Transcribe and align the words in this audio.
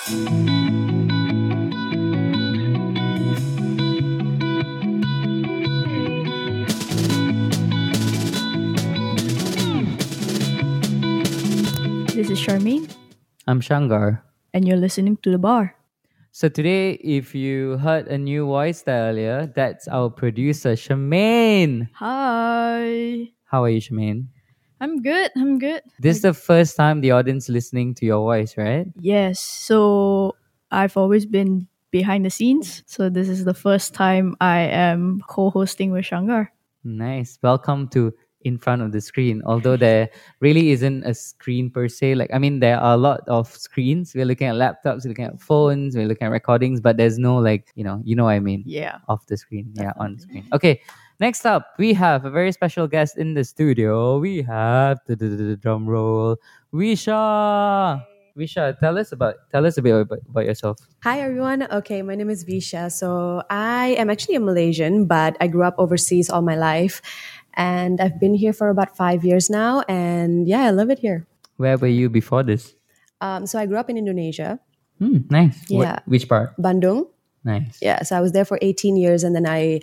This 0.00 0.16
is 12.30 12.40
Charmaine, 12.40 12.90
I'm 13.46 13.60
Shanggar. 13.60 14.22
and 14.54 14.66
you're 14.66 14.76
listening 14.76 15.16
to 15.22 15.30
The 15.30 15.38
Bar. 15.38 15.76
So 16.32 16.48
today, 16.48 16.92
if 17.04 17.34
you 17.34 17.76
heard 17.76 18.08
a 18.08 18.16
new 18.18 18.46
voice 18.46 18.82
earlier, 18.88 19.52
that's 19.54 19.86
our 19.88 20.08
producer, 20.10 20.72
Shemaine. 20.76 21.88
Hi. 21.94 23.28
How 23.44 23.64
are 23.64 23.68
you, 23.70 23.80
Shemaine? 23.80 24.28
I'm 24.80 25.02
good. 25.02 25.30
I'm 25.36 25.58
good. 25.58 25.82
This 25.98 26.16
is 26.16 26.22
the 26.22 26.32
first 26.32 26.74
time 26.74 27.02
the 27.02 27.10
audience 27.10 27.50
listening 27.50 27.94
to 27.96 28.06
your 28.06 28.20
voice, 28.20 28.56
right? 28.56 28.86
Yes. 28.98 29.38
So 29.38 30.36
I've 30.70 30.96
always 30.96 31.26
been 31.26 31.68
behind 31.90 32.24
the 32.24 32.30
scenes. 32.30 32.82
So 32.86 33.10
this 33.10 33.28
is 33.28 33.44
the 33.44 33.52
first 33.52 33.92
time 33.92 34.36
I 34.40 34.60
am 34.60 35.20
co 35.28 35.50
hosting 35.50 35.90
with 35.92 36.06
Shanggar. 36.06 36.48
Nice. 36.82 37.38
Welcome 37.42 37.88
to 37.88 38.14
In 38.40 38.56
Front 38.56 38.80
of 38.80 38.92
the 38.92 39.02
Screen. 39.02 39.42
Although 39.44 39.76
there 39.76 40.08
really 40.40 40.70
isn't 40.70 41.04
a 41.04 41.12
screen 41.12 41.68
per 41.68 41.86
se. 41.86 42.14
Like, 42.14 42.30
I 42.32 42.38
mean, 42.38 42.60
there 42.60 42.80
are 42.80 42.94
a 42.94 42.96
lot 42.96 43.20
of 43.28 43.54
screens. 43.54 44.14
We're 44.14 44.24
looking 44.24 44.46
at 44.46 44.54
laptops, 44.54 45.04
we're 45.04 45.10
looking 45.10 45.26
at 45.26 45.38
phones, 45.42 45.94
we're 45.94 46.06
looking 46.06 46.26
at 46.26 46.30
recordings, 46.30 46.80
but 46.80 46.96
there's 46.96 47.18
no, 47.18 47.36
like, 47.36 47.68
you 47.74 47.84
know, 47.84 48.00
you 48.02 48.16
know 48.16 48.24
what 48.24 48.30
I 48.30 48.40
mean. 48.40 48.62
Yeah. 48.64 48.96
off 49.08 49.26
the 49.26 49.36
screen. 49.36 49.74
Yeah, 49.74 49.92
on 49.98 50.14
the 50.14 50.22
screen. 50.22 50.48
Okay, 50.54 50.80
next 51.20 51.44
up, 51.46 51.74
we 51.78 51.92
have 51.94 52.24
a 52.24 52.30
very 52.30 52.50
special 52.52 52.88
guest 52.88 53.16
in 53.16 53.34
the 53.34 53.44
studio. 53.44 54.18
We 54.18 54.42
have 54.42 54.98
the, 55.06 55.56
drum 55.60 55.86
roll, 55.86 56.36
Visha. 56.72 58.02
Visha, 58.38 58.78
tell 58.78 58.96
us 58.96 59.12
about 59.12 59.34
tell 59.50 59.66
us 59.66 59.76
a 59.76 59.82
bit 59.82 59.94
about, 59.94 60.18
about 60.28 60.46
yourself. 60.46 60.78
Hi 61.02 61.20
everyone. 61.20 61.66
Okay, 61.70 62.00
my 62.00 62.14
name 62.14 62.30
is 62.30 62.44
Visha. 62.44 62.90
So 62.90 63.42
I 63.50 63.88
am 63.98 64.08
actually 64.08 64.36
a 64.36 64.40
Malaysian, 64.40 65.04
but 65.06 65.36
I 65.40 65.46
grew 65.48 65.64
up 65.64 65.74
overseas 65.78 66.30
all 66.30 66.40
my 66.40 66.56
life. 66.56 67.02
And 67.54 68.00
I've 68.00 68.20
been 68.20 68.34
here 68.34 68.52
for 68.52 68.70
about 68.70 68.96
five 68.96 69.24
years 69.24 69.50
now. 69.50 69.82
And 69.88 70.46
yeah, 70.48 70.62
I 70.62 70.70
love 70.70 70.88
it 70.90 71.00
here. 71.00 71.26
Where 71.56 71.76
were 71.76 71.88
you 71.90 72.08
before 72.08 72.42
this? 72.44 72.72
Um, 73.20 73.44
so 73.46 73.58
I 73.58 73.66
grew 73.66 73.76
up 73.76 73.90
in 73.90 73.98
Indonesia, 73.98 74.58
Hmm, 75.00 75.24
nice. 75.28 75.56
What- 75.68 75.84
Yeah. 75.84 75.98
which 76.06 76.28
part? 76.28 76.54
Bandung. 76.56 77.08
Nice. 77.44 77.80
Yeah, 77.82 78.02
so 78.04 78.16
I 78.16 78.20
was 78.20 78.32
there 78.32 78.44
for 78.44 78.58
18 78.62 78.96
years 78.96 79.24
and 79.24 79.34
then 79.34 79.44
I 79.48 79.80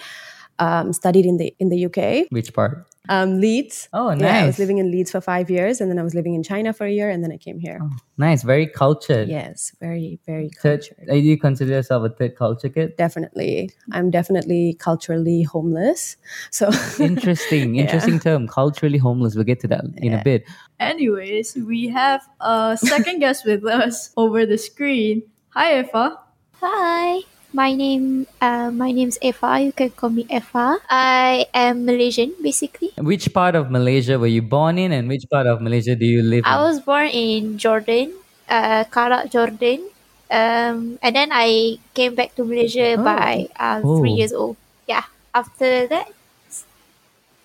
um, 0.60 0.94
studied 0.94 1.26
in 1.26 1.38
the 1.38 1.54
in 1.60 1.70
the 1.70 1.86
UK. 1.86 2.28
Which 2.32 2.54
part? 2.54 2.86
Um, 3.10 3.40
Leeds. 3.40 3.88
Oh, 3.94 4.12
Yeah, 4.12 4.44
I 4.44 4.46
was 4.46 4.60
living 4.60 4.80
in 4.80 4.92
Leeds 4.92 5.12
for 5.12 5.22
five 5.22 5.50
years 5.50 5.80
and 5.80 5.90
then 5.90 5.98
I 5.98 6.04
was 6.04 6.14
living 6.14 6.34
in 6.36 6.44
China 6.44 6.74
for 6.74 6.86
a 6.86 6.92
year 6.92 7.10
and 7.10 7.24
then 7.24 7.32
I 7.32 7.38
came 7.38 7.58
here. 7.58 7.80
Nice. 8.18 8.44
Very 8.44 8.68
cultured. 8.68 9.30
Yes, 9.30 9.72
very, 9.80 10.20
very 10.26 10.50
Third, 10.62 10.82
cultured. 10.82 11.10
uh, 11.10 11.14
do 11.14 11.20
you 11.20 11.38
consider 11.38 11.72
yourself 11.72 12.04
a 12.04 12.10
third 12.10 12.36
culture 12.36 12.68
kid? 12.68 12.98
Definitely. 12.98 13.70
I'm 13.94 14.12
definitely 14.12 14.74
culturally 14.78 15.44
homeless. 15.44 16.18
So 16.52 16.70
Interesting. 17.00 17.76
Yeah. 17.76 17.84
Interesting 17.84 18.20
term. 18.20 18.46
Culturally 18.46 18.98
homeless. 18.98 19.36
We'll 19.36 19.46
get 19.46 19.62
to 19.62 19.68
that 19.70 19.86
in 19.98 20.14
a 20.14 20.22
bit. 20.22 20.44
Anyways, 20.82 21.56
we 21.56 21.88
have 21.88 22.28
a 22.42 22.78
second 22.78 23.20
guest 23.20 23.46
with 23.46 23.64
us 23.66 24.12
over 24.18 24.46
the 24.46 24.58
screen. 24.58 25.24
Hi, 25.52 25.80
Eva. 25.80 26.18
Hi, 26.60 27.22
my 27.53 27.73
name 27.73 28.28
uh, 28.42 28.72
my 28.72 28.92
name's 28.92 29.17
Eva. 29.22 29.59
You 29.62 29.72
can 29.72 29.90
call 29.92 30.09
me 30.09 30.26
Effah. 30.26 30.78
I 30.90 31.45
am 31.54 31.86
Malaysian, 31.86 32.34
basically. 32.42 32.92
Which 32.98 33.34
part 33.34 33.56
of 33.56 33.72
Malaysia 33.72 34.20
were 34.20 34.28
you 34.31 34.42
born 34.42 34.78
in, 34.78 34.92
and 34.92 35.08
which 35.08 35.26
part 35.30 35.48
of 35.48 35.62
Malaysia 35.62 35.95
do 35.95 36.06
you 36.06 36.22
live 36.22 36.44
in? 36.45 36.52
I 36.52 36.62
was 36.62 36.80
born 36.80 37.08
in 37.08 37.58
Jordan, 37.58 38.14
uh, 38.50 38.84
Karak, 38.86 39.31
Jordan. 39.31 39.88
Um, 40.30 41.00
and 41.02 41.16
then 41.16 41.30
I 41.31 41.80
came 41.94 42.14
back 42.14 42.36
to 42.36 42.44
Malaysia 42.44 43.00
Oh. 43.00 43.04
by 43.04 43.48
uh, 43.56 43.80
Oh. 43.84 44.00
three 44.00 44.11
years 44.11 44.34
old. 44.34 44.58
Yeah. 44.88 45.08
After 45.34 45.88
that, 45.88 46.11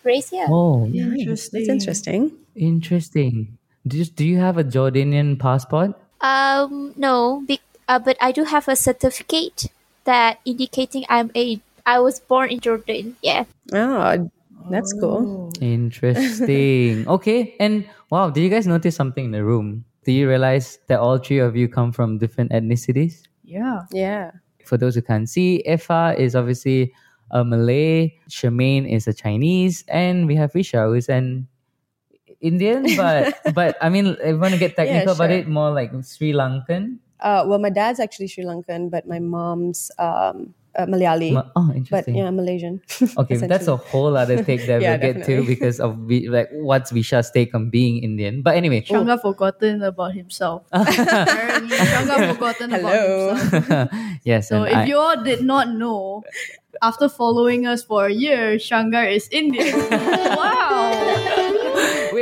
raised 0.02 0.30
here. 0.30 0.46
Oh, 0.50 0.86
Interesting. 0.90 1.60
that's 1.62 1.70
interesting. 1.70 2.32
Interesting. 2.56 3.58
Do 3.86 3.98
you, 3.98 4.04
do 4.04 4.24
you 4.26 4.38
have 4.38 4.58
a 4.58 4.64
Jordanian 4.64 5.38
passport? 5.38 5.94
Um, 6.20 6.92
no, 6.96 7.42
be- 7.46 7.60
uh, 7.88 7.98
but 7.98 8.16
I 8.20 8.32
do 8.32 8.44
have 8.44 8.66
a 8.66 8.74
certificate 8.74 9.70
that 10.04 10.40
indicating 10.44 11.04
I'm 11.08 11.30
a 11.36 11.60
I 11.84 11.98
was 11.98 12.20
born 12.20 12.50
in 12.50 12.60
Jordan. 12.60 13.16
Yeah. 13.22 13.44
Oh, 13.72 14.30
that's 14.70 14.92
cool. 14.92 15.50
Oh. 15.50 15.60
Interesting. 15.60 17.08
okay. 17.18 17.56
And 17.58 17.84
wow, 18.10 18.30
did 18.30 18.42
you 18.42 18.50
guys 18.50 18.66
notice 18.66 18.94
something 18.94 19.26
in 19.26 19.30
the 19.32 19.44
room? 19.44 19.84
Do 20.04 20.12
you 20.12 20.28
realize 20.28 20.78
that 20.88 21.00
all 21.00 21.18
three 21.18 21.38
of 21.38 21.56
you 21.56 21.68
come 21.68 21.92
from 21.92 22.18
different 22.18 22.52
ethnicities? 22.52 23.26
Yeah. 23.44 23.82
Yeah. 23.90 24.32
For 24.64 24.76
those 24.76 24.94
who 24.94 25.02
can't 25.02 25.28
see, 25.28 25.62
Effah 25.66 26.16
is 26.16 26.36
obviously 26.36 26.92
a 27.30 27.44
Malay, 27.44 28.14
Shemaine 28.28 28.90
is 28.90 29.08
a 29.08 29.12
Chinese, 29.12 29.84
and 29.88 30.26
we 30.26 30.36
have 30.36 30.52
Visha 30.52 30.86
who's 30.86 31.08
an 31.08 31.48
Indian, 32.40 32.86
but 32.96 33.38
but 33.54 33.76
I 33.80 33.88
mean, 33.88 34.18
if 34.20 34.34
you 34.34 34.38
want 34.38 34.54
to 34.54 34.60
get 34.60 34.76
technical 34.76 35.14
about 35.14 35.30
sure. 35.30 35.38
it, 35.38 35.48
more 35.48 35.70
like 35.70 35.90
Sri 36.04 36.32
Lankan. 36.32 36.98
Uh, 37.22 37.44
well, 37.46 37.58
my 37.62 37.70
dad's 37.70 38.00
actually 38.02 38.26
Sri 38.26 38.42
Lankan, 38.44 38.90
but 38.90 39.06
my 39.06 39.18
mom's 39.22 39.90
um, 39.98 40.52
uh, 40.74 40.86
Malayali. 40.90 41.32
Ma- 41.38 41.46
oh, 41.54 41.70
but 41.90 42.08
yeah, 42.08 42.30
Malaysian. 42.34 42.80
Okay, 43.18 43.36
that's 43.36 43.68
a 43.68 43.76
whole 43.76 44.16
other 44.16 44.42
take 44.48 44.66
that 44.66 44.82
Yeah, 44.82 44.98
we'll 44.98 45.12
get 45.14 45.24
to 45.30 45.46
because 45.46 45.78
of 45.78 45.96
vi- 46.10 46.26
like 46.28 46.48
what's 46.50 46.90
Visha's 46.90 47.30
take 47.30 47.54
on 47.54 47.70
being 47.70 48.02
Indian. 48.02 48.42
But 48.42 48.56
anyway, 48.56 48.82
Shanggar 48.82 49.20
forgotten 49.22 49.82
about 49.86 50.14
himself. 50.18 50.64
Shanggar 50.74 52.34
forgotten 52.34 52.70
Hello. 52.74 53.30
about 53.30 53.52
himself. 53.52 53.88
yes, 54.24 54.48
So 54.48 54.64
if 54.64 54.74
I- 54.76 54.84
you 54.90 54.96
all 54.98 55.22
did 55.22 55.42
not 55.46 55.70
know, 55.70 56.24
after 56.80 57.06
following 57.08 57.66
us 57.68 57.84
for 57.84 58.06
a 58.06 58.12
year, 58.12 58.56
Shanggar 58.56 59.06
is 59.06 59.28
Indian. 59.30 59.76
wow. 59.92 60.90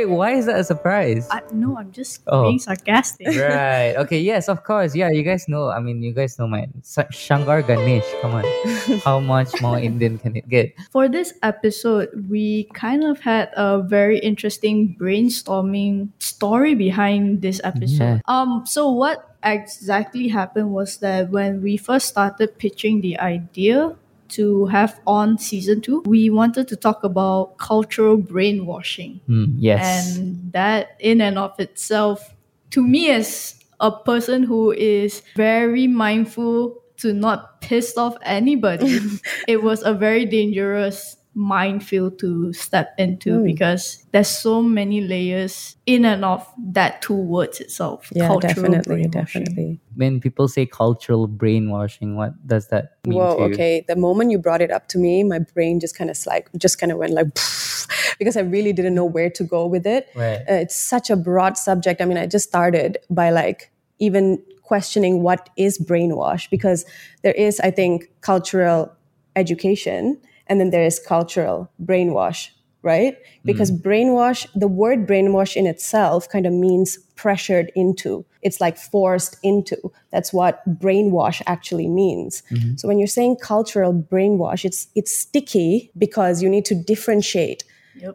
Wait, 0.01 0.09
why 0.09 0.31
is 0.33 0.45
that 0.49 0.57
a 0.59 0.63
surprise? 0.63 1.27
I, 1.29 1.41
no, 1.53 1.77
I'm 1.77 1.91
just 1.91 2.21
Oh. 2.25 2.49
being 2.49 2.57
sarcastic. 2.57 3.27
right. 3.37 3.93
Okay. 4.01 4.17
Yes, 4.19 4.49
of 4.49 4.63
course. 4.63 4.95
Yeah, 4.95 5.09
you 5.13 5.21
guys 5.21 5.45
know. 5.47 5.69
I 5.69 5.79
mean, 5.79 6.01
you 6.01 6.09
guys 6.13 6.39
know 6.39 6.47
my 6.47 6.65
Shanggar 7.13 7.61
Ganesh. 7.65 8.05
Come 8.21 8.33
on, 8.33 8.45
how 9.05 9.19
much 9.19 9.53
more 9.61 9.77
Indian 9.77 10.17
can 10.17 10.35
it 10.35 10.49
get? 10.49 10.73
For 10.89 11.05
this 11.07 11.33
episode, 11.43 12.09
we 12.29 12.65
kind 12.73 13.03
of 13.03 13.19
had 13.21 13.53
a 13.55 13.81
very 13.85 14.17
interesting 14.19 14.97
brainstorming 14.99 16.09
story 16.17 16.73
behind 16.73 17.41
this 17.41 17.61
episode. 17.63 18.21
Yeah. 18.25 18.25
Um, 18.27 18.63
so 18.65 18.89
what 18.89 19.27
exactly 19.43 20.27
happened 20.27 20.71
was 20.71 20.97
that 20.97 21.29
when 21.29 21.61
we 21.61 21.77
first 21.77 22.07
started 22.07 22.57
pitching 22.57 23.01
the 23.01 23.19
idea 23.19 23.95
to 24.31 24.65
have 24.67 24.99
on 25.05 25.37
season 25.37 25.81
two, 25.81 26.01
we 26.05 26.29
wanted 26.29 26.67
to 26.69 26.75
talk 26.75 27.03
about 27.03 27.57
cultural 27.57 28.17
brainwashing. 28.17 29.21
Hmm, 29.27 29.45
yes. 29.57 30.17
And 30.17 30.51
that, 30.53 30.97
in 30.99 31.21
and 31.21 31.37
of 31.37 31.59
itself, 31.59 32.35
to 32.71 32.85
me, 32.85 33.11
as 33.11 33.55
a 33.79 33.91
person 33.91 34.43
who 34.43 34.71
is 34.71 35.21
very 35.35 35.87
mindful 35.87 36.81
to 36.97 37.13
not 37.13 37.61
piss 37.61 37.97
off 37.97 38.15
anybody, 38.23 38.99
it 39.47 39.63
was 39.63 39.83
a 39.83 39.93
very 39.93 40.25
dangerous 40.25 41.17
minefield 41.33 42.19
to 42.19 42.51
step 42.51 42.93
into 42.97 43.39
Mm. 43.39 43.43
because 43.45 44.05
there's 44.11 44.27
so 44.27 44.61
many 44.61 44.99
layers 44.99 45.77
in 45.85 46.03
and 46.03 46.25
of 46.25 46.45
that 46.73 47.01
two 47.01 47.15
words 47.15 47.61
itself. 47.61 48.09
Yeah, 48.13 48.27
cultural 48.27 48.53
definitely, 48.71 49.07
definitely. 49.07 49.79
when 49.95 50.19
people 50.19 50.47
say 50.49 50.65
cultural 50.65 51.27
brainwashing, 51.27 52.15
what 52.17 52.33
does 52.45 52.67
that 52.67 52.97
mean 53.07 53.17
Whoa, 53.17 53.35
to 53.37 53.41
you? 53.43 53.53
okay. 53.53 53.85
The 53.87 53.95
moment 53.95 54.31
you 54.31 54.39
brought 54.39 54.61
it 54.61 54.71
up 54.71 54.87
to 54.89 54.97
me, 54.97 55.23
my 55.23 55.39
brain 55.39 55.79
just 55.79 55.97
kind 55.97 56.09
of 56.09 56.17
like 56.27 56.49
just 56.57 56.79
kind 56.79 56.91
of 56.91 56.97
went 56.97 57.13
like 57.13 57.27
because 58.19 58.35
I 58.35 58.41
really 58.41 58.73
didn't 58.73 58.95
know 58.95 59.05
where 59.05 59.29
to 59.29 59.43
go 59.43 59.65
with 59.67 59.87
it. 59.87 60.09
Right. 60.15 60.39
Uh, 60.49 60.53
it's 60.65 60.75
such 60.75 61.09
a 61.09 61.15
broad 61.15 61.57
subject. 61.57 62.01
I 62.01 62.05
mean, 62.05 62.17
I 62.17 62.27
just 62.27 62.47
started 62.47 62.97
by 63.09 63.29
like 63.29 63.71
even 63.99 64.41
questioning 64.63 65.21
what 65.21 65.49
is 65.57 65.77
brainwash 65.79 66.49
because 66.49 66.85
there 67.23 67.33
is, 67.33 67.59
I 67.61 67.71
think, 67.71 68.09
cultural 68.21 68.91
education 69.35 70.19
and 70.47 70.59
then 70.59 70.69
there 70.69 70.83
is 70.83 70.99
cultural 70.99 71.69
brainwash, 71.83 72.49
right? 72.81 73.17
Because 73.45 73.71
mm-hmm. 73.71 73.87
brainwash, 73.87 74.47
the 74.55 74.67
word 74.67 75.07
brainwash 75.07 75.55
in 75.55 75.67
itself 75.67 76.27
kind 76.29 76.45
of 76.45 76.53
means 76.53 76.97
pressured 77.15 77.71
into. 77.75 78.25
It's 78.41 78.59
like 78.59 78.77
forced 78.77 79.37
into. 79.43 79.77
That's 80.11 80.33
what 80.33 80.67
brainwash 80.79 81.41
actually 81.45 81.87
means. 81.87 82.43
Mm-hmm. 82.51 82.75
So 82.77 82.87
when 82.87 82.97
you're 82.97 83.07
saying 83.07 83.37
cultural 83.41 83.93
brainwash, 83.93 84.65
it's 84.65 84.87
it's 84.95 85.15
sticky 85.15 85.91
because 85.97 86.41
you 86.41 86.49
need 86.49 86.65
to 86.65 86.75
differentiate 86.75 87.63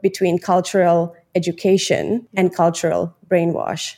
between 0.03 0.39
cultural 0.39 1.15
education 1.35 2.27
and 2.35 2.55
cultural 2.55 3.15
brainwash. 3.29 3.95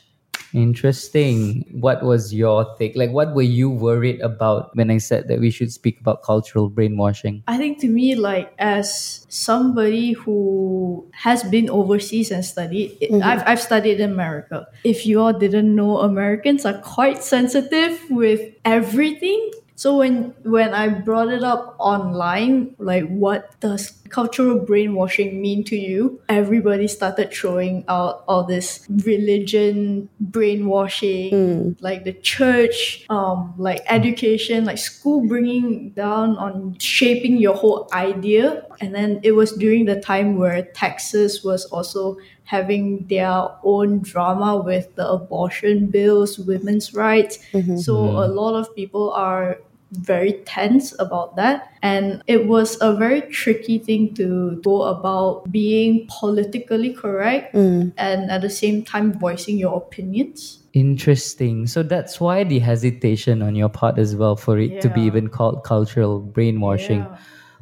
Interesting. 0.53 1.65
What 1.71 2.03
was 2.03 2.33
your 2.33 2.65
take? 2.77 2.95
Like, 2.95 3.11
what 3.11 3.35
were 3.35 3.41
you 3.41 3.69
worried 3.69 4.21
about 4.21 4.75
when 4.75 4.89
I 4.89 4.97
said 4.97 5.27
that 5.27 5.39
we 5.39 5.51
should 5.51 5.71
speak 5.71 5.99
about 5.99 6.23
cultural 6.23 6.69
brainwashing? 6.69 7.43
I 7.47 7.57
think 7.57 7.79
to 7.81 7.87
me, 7.87 8.15
like 8.15 8.53
as 8.57 9.25
somebody 9.29 10.13
who 10.13 11.09
has 11.13 11.43
been 11.43 11.69
overseas 11.69 12.31
and 12.31 12.43
studied, 12.43 12.99
mm-hmm. 12.99 13.23
I've, 13.23 13.43
I've 13.45 13.61
studied 13.61 13.99
in 13.99 14.11
America. 14.11 14.67
If 14.83 15.05
you 15.05 15.21
all 15.21 15.33
didn't 15.33 15.73
know, 15.75 15.99
Americans 15.99 16.65
are 16.65 16.77
quite 16.79 17.23
sensitive 17.23 17.99
with 18.09 18.41
everything. 18.65 19.51
So 19.79 19.95
when 19.95 20.35
when 20.43 20.73
I 20.73 20.89
brought 20.89 21.29
it 21.31 21.41
up 21.41 21.77
online, 21.79 22.75
like 22.79 23.07
what 23.07 23.57
does 23.61 23.95
cultural 24.09 24.59
brainwashing 24.59 25.41
mean 25.41 25.63
to 25.71 25.77
you? 25.77 26.19
Everybody 26.27 26.89
started 26.89 27.31
throwing 27.31 27.85
out 27.87 28.25
all 28.27 28.43
this 28.43 28.85
religion 28.89 30.09
brainwashing, 30.19 31.29
hmm. 31.31 31.71
like 31.79 32.03
the 32.03 32.11
church, 32.11 33.05
um, 33.09 33.53
like 33.57 33.79
education, 33.87 34.65
like 34.65 34.79
school 34.79 35.25
bringing 35.25 35.91
down 35.91 36.35
on 36.35 36.75
shaping 36.79 37.37
your 37.37 37.55
whole 37.55 37.87
idea. 37.93 38.67
And 38.81 38.93
then 38.93 39.21
it 39.23 39.31
was 39.31 39.53
during 39.53 39.85
the 39.85 40.01
time 40.01 40.35
where 40.35 40.61
Texas 40.75 41.41
was 41.41 41.63
also 41.71 42.17
having 42.43 43.05
their 43.07 43.47
own 43.63 43.99
drama 43.99 44.57
with 44.57 44.93
the 44.95 45.07
abortion 45.07 45.85
bills, 45.85 46.37
women's 46.37 46.93
rights. 46.93 47.37
Mm-hmm. 47.53 47.77
So 47.77 47.95
a 47.95 48.27
mm-hmm. 48.27 48.35
lot 48.35 48.55
of 48.55 48.75
people 48.75 49.11
are 49.13 49.59
very 49.91 50.33
tense 50.45 50.93
about 50.99 51.35
that. 51.35 51.73
And 51.81 52.23
it 52.27 52.47
was 52.47 52.77
a 52.81 52.95
very 52.95 53.21
tricky 53.21 53.79
thing 53.79 54.13
to 54.15 54.61
go 54.63 54.83
about 54.83 55.51
being 55.51 56.07
politically 56.07 56.93
correct 56.93 57.55
mm. 57.55 57.91
and 57.97 58.31
at 58.31 58.41
the 58.41 58.49
same 58.49 58.83
time 58.83 59.17
voicing 59.17 59.57
your 59.57 59.77
opinions. 59.77 60.59
Interesting. 60.73 61.65
So 61.65 61.81
that's 61.81 62.19
why 62.19 62.43
the 62.43 62.59
hesitation 62.59 63.41
on 63.41 63.55
your 63.55 63.69
part 63.69 63.97
as 63.97 64.15
well 64.15 64.35
for 64.35 64.59
it 64.59 64.81
to 64.81 64.89
be 64.89 65.01
even 65.01 65.27
called 65.27 65.63
cultural 65.63 66.19
brainwashing. 66.19 66.99
Yeah. 66.99 67.17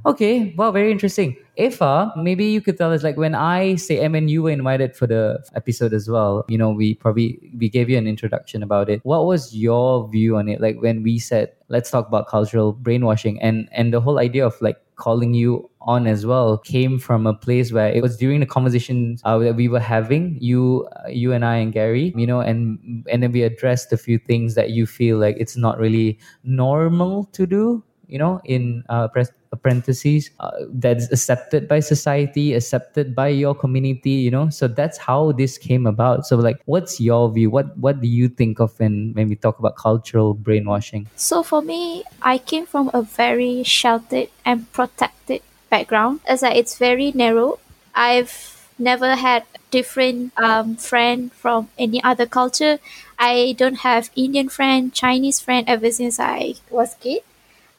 Okay, 0.08 0.54
wow, 0.58 0.72
very 0.72 0.90
interesting. 0.90 1.36
Eva, 1.58 2.14
maybe 2.16 2.46
you 2.46 2.62
could 2.62 2.78
tell 2.78 2.94
us 2.94 3.04
like 3.04 3.18
when 3.18 3.36
I 3.36 3.76
say, 3.76 4.06
I 4.06 4.08
mean, 4.08 4.30
you 4.30 4.42
were 4.44 4.52
invited 4.52 4.96
for 4.96 5.06
the 5.06 5.44
episode 5.54 5.92
as 5.94 6.10
well. 6.10 6.46
You 6.48 6.58
know, 6.58 6.70
we 6.70 6.94
probably 6.94 7.52
we 7.58 7.68
gave 7.68 7.90
you 7.90 7.98
an 7.98 8.08
introduction 8.08 8.64
about 8.64 8.90
it. 8.90 9.02
What 9.04 9.26
was 9.26 9.54
your 9.54 10.08
view 10.10 10.38
on 10.38 10.48
it? 10.48 10.62
Like 10.62 10.78
when 10.82 11.04
we 11.04 11.20
said, 11.20 11.52
let's 11.68 11.92
talk 11.92 12.08
about 12.08 12.28
cultural 12.30 12.72
brainwashing, 12.72 13.42
and 13.42 13.68
and 13.74 13.94
the 13.94 14.00
whole 14.00 14.18
idea 14.18 14.46
of 14.46 14.56
like 14.62 14.78
calling 14.96 15.34
you 15.34 15.70
on 15.82 16.08
as 16.08 16.26
well 16.26 16.58
came 16.60 17.00
from 17.00 17.28
a 17.28 17.34
place 17.34 17.74
where 17.74 17.90
it 17.90 18.02
was 18.02 18.16
during 18.16 18.40
the 18.40 18.46
conversation 18.46 19.18
uh, 19.26 19.38
that 19.40 19.56
we 19.56 19.68
were 19.68 19.80
having 19.80 20.38
you 20.42 20.88
uh, 20.96 21.08
you 21.10 21.34
and 21.34 21.46
I 21.46 21.58
and 21.58 21.72
Gary 21.72 22.14
you 22.18 22.26
know 22.26 22.40
and 22.42 23.06
and 23.08 23.22
then 23.22 23.32
we 23.32 23.44
addressed 23.44 23.94
a 23.94 23.98
few 23.98 24.18
things 24.18 24.56
that 24.56 24.72
you 24.72 24.88
feel 24.88 25.20
like 25.20 25.36
it's 25.40 25.56
not 25.56 25.78
really 25.78 26.18
normal 26.44 27.26
to 27.34 27.46
do 27.46 27.84
you 28.08 28.18
know 28.18 28.42
in 28.46 28.84
uh, 28.90 29.08
apprentices 29.52 30.32
uh, 30.40 30.52
that's 30.74 31.12
accepted 31.12 31.68
by 31.68 31.80
society 31.80 32.54
accepted 32.54 33.16
by 33.16 33.28
your 33.28 33.56
community 33.56 34.12
you 34.12 34.32
know 34.32 34.50
so 34.50 34.68
that's 34.68 34.98
how 34.98 35.32
this 35.34 35.58
came 35.58 35.86
about 35.86 36.26
so 36.26 36.36
like 36.36 36.62
what's 36.66 37.00
your 37.00 37.32
view 37.32 37.50
what 37.50 37.78
what 37.78 38.02
do 38.02 38.08
you 38.08 38.28
think 38.28 38.60
of 38.60 38.78
when 38.80 39.12
when 39.14 39.28
we 39.30 39.36
talk 39.36 39.60
about 39.60 39.76
cultural 39.76 40.34
brainwashing 40.34 41.08
So 41.16 41.44
for 41.44 41.62
me, 41.62 42.04
I 42.22 42.38
came 42.38 42.66
from 42.66 42.90
a 42.94 43.02
very 43.02 43.64
sheltered 43.64 44.30
and 44.46 44.72
protected 44.72 45.42
background. 45.70 46.22
As 46.28 46.42
like 46.42 46.56
it's 46.56 46.78
very 46.78 47.12
narrow. 47.12 47.60
I've 47.96 48.70
never 48.80 49.16
had 49.16 49.44
different 49.72 50.32
um, 50.38 50.76
friend 50.76 51.32
from 51.34 51.70
any 51.78 52.04
other 52.04 52.26
culture. 52.26 52.80
I 53.20 53.56
don't 53.58 53.82
have 53.82 54.10
Indian 54.16 54.50
friend, 54.50 54.94
Chinese 54.94 55.40
friend 55.40 55.68
ever 55.68 55.92
since 55.92 56.20
I 56.20 56.56
was 56.70 56.96
kid 57.02 57.24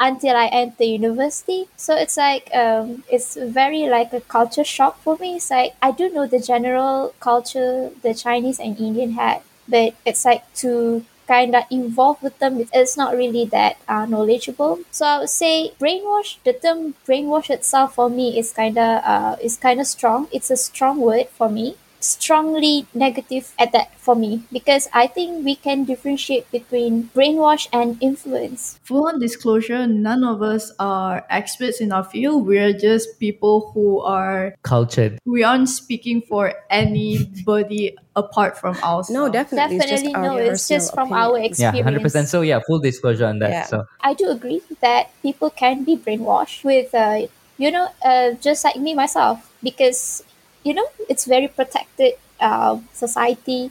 until 0.00 0.36
I 0.36 0.46
enter 0.46 0.84
university. 0.84 1.68
So 1.76 1.96
it's 1.96 2.16
like 2.16 2.50
um, 2.54 3.04
it's 3.10 3.36
very 3.36 3.86
like 3.88 4.12
a 4.12 4.20
culture 4.20 4.64
shock 4.64 5.00
for 5.02 5.16
me. 5.18 5.36
It's 5.36 5.50
like 5.50 5.74
I 5.82 5.90
do 5.90 6.08
know 6.10 6.26
the 6.26 6.38
general 6.40 7.14
culture 7.20 7.90
the 8.02 8.14
Chinese 8.14 8.58
and 8.60 8.78
Indian 8.78 9.12
had, 9.12 9.42
but 9.68 9.94
it's 10.06 10.24
like 10.24 10.42
to 10.56 11.04
kind 11.26 11.54
of 11.54 11.64
involve 11.70 12.22
with 12.22 12.38
them. 12.38 12.64
It's 12.72 12.96
not 12.96 13.14
really 13.16 13.44
that 13.46 13.76
uh, 13.88 14.06
knowledgeable. 14.06 14.80
So 14.90 15.04
I 15.06 15.18
would 15.20 15.28
say 15.30 15.72
brainwash. 15.80 16.36
The 16.44 16.52
term 16.54 16.94
brainwash 17.06 17.50
itself 17.50 17.94
for 17.96 18.08
me 18.08 18.38
is 18.38 18.52
kind 18.52 18.78
of 18.78 19.04
uh, 19.04 19.36
is 19.42 19.56
kind 19.56 19.80
of 19.80 19.86
strong. 19.86 20.28
It's 20.32 20.50
a 20.50 20.56
strong 20.56 21.00
word 21.00 21.28
for 21.28 21.48
me 21.48 21.76
strongly 22.08 22.86
negative 22.94 23.52
at 23.58 23.72
that 23.72 23.94
for 23.98 24.14
me 24.16 24.42
because 24.52 24.88
I 24.92 25.06
think 25.06 25.44
we 25.44 25.54
can 25.56 25.84
differentiate 25.84 26.50
between 26.50 27.10
brainwash 27.14 27.68
and 27.72 28.00
influence. 28.02 28.78
Full 28.84 29.06
on 29.08 29.20
disclosure, 29.20 29.86
none 29.86 30.24
of 30.24 30.42
us 30.42 30.72
are 30.78 31.24
experts 31.30 31.80
in 31.80 31.92
our 31.92 32.04
field. 32.04 32.46
We're 32.46 32.72
just 32.72 33.18
people 33.20 33.70
who 33.74 34.00
are 34.00 34.54
cultured 34.62 35.18
we 35.24 35.42
aren't 35.44 35.68
speaking 35.68 36.22
for 36.22 36.54
anybody 36.70 37.96
apart 38.16 38.58
from 38.58 38.74
ourselves. 38.76 39.10
No, 39.10 39.28
definitely. 39.28 39.78
Definitely 39.78 39.92
it's 39.94 40.02
just 40.02 40.16
our 40.16 40.22
no, 40.22 40.36
it's 40.36 40.68
just 40.68 40.90
personal 40.90 41.06
from 41.06 41.12
our 41.16 41.30
opinion. 41.36 41.54
yeah 41.58 41.74
experience. 41.76 42.14
100% 42.14 42.26
so 42.26 42.40
yeah 42.42 42.60
full 42.66 42.78
disclosure 42.78 43.26
on 43.26 43.38
that 43.40 43.50
Yeah. 43.50 43.64
so 43.64 43.84
I 44.00 44.14
do 44.14 44.30
agree 44.30 44.62
that 44.80 45.10
people 45.22 45.50
can 45.50 45.84
be 45.84 45.96
brainwashed 45.96 46.64
with, 46.64 46.94
uh, 46.94 47.26
you 47.58 47.70
know, 47.70 47.88
uh, 48.04 48.32
just 48.40 48.64
like 48.64 48.76
me 48.76 48.94
myself, 48.94 49.52
because, 49.62 50.22
you 50.64 50.74
know, 50.74 50.86
it's 51.08 51.24
very 51.24 51.48
protected 51.48 52.14
uh, 52.40 52.78
society. 52.92 53.70